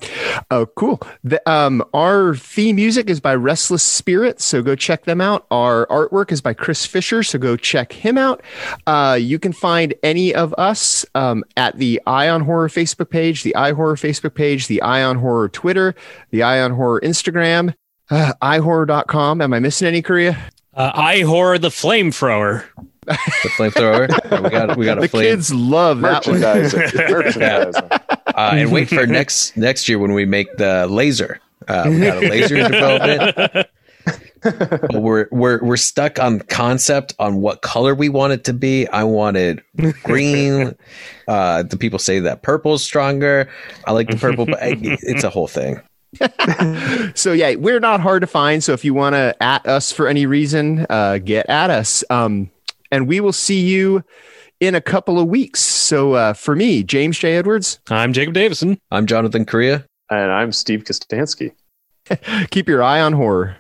[0.49, 0.99] Oh, cool.
[1.24, 5.45] The, um, our theme music is by Restless Spirit, so go check them out.
[5.51, 8.41] Our artwork is by Chris Fisher, so go check him out.
[8.88, 13.53] Uh, you can find any of us um, at the Ion Horror Facebook page, the
[13.56, 15.93] iHorror Facebook page, the Ion Horror Twitter,
[16.32, 17.76] the Ion Horror Instagram,
[18.10, 19.41] uh, ihorror.com.
[19.41, 20.38] Am I missing any, Correa?
[20.74, 22.66] Uh, I horror the flamethrower.
[23.06, 24.10] The flamethrower.
[24.32, 25.24] Yeah, we got we got a The flame.
[25.36, 26.39] kids love that one.
[26.41, 26.80] Merchandising.
[27.12, 27.84] Merchandising.
[27.91, 31.39] Uh, and wait for next next year when we make the laser.
[31.68, 33.68] Uh, we got a laser in development.
[34.43, 38.88] But we're we're we're stuck on concept on what color we want it to be.
[38.89, 39.64] I wanted
[40.03, 40.76] green.
[41.28, 43.49] Uh, the people say that purple's stronger.
[43.86, 45.82] I like the purple, but I- it's a whole thing.
[47.16, 48.64] so yeah, we're not hard to find.
[48.64, 52.03] So if you want to at us for any reason, uh, get at us.
[52.12, 52.51] Um,
[52.95, 54.01] and we will see you
[54.61, 55.59] in a couple of weeks.
[55.59, 57.35] So uh, for me, James J.
[57.35, 58.79] Edwards, I'm Jacob Davison.
[58.89, 59.85] I'm Jonathan Correa.
[60.09, 61.51] and I'm Steve Kostanski.
[62.51, 63.57] keep your eye on horror.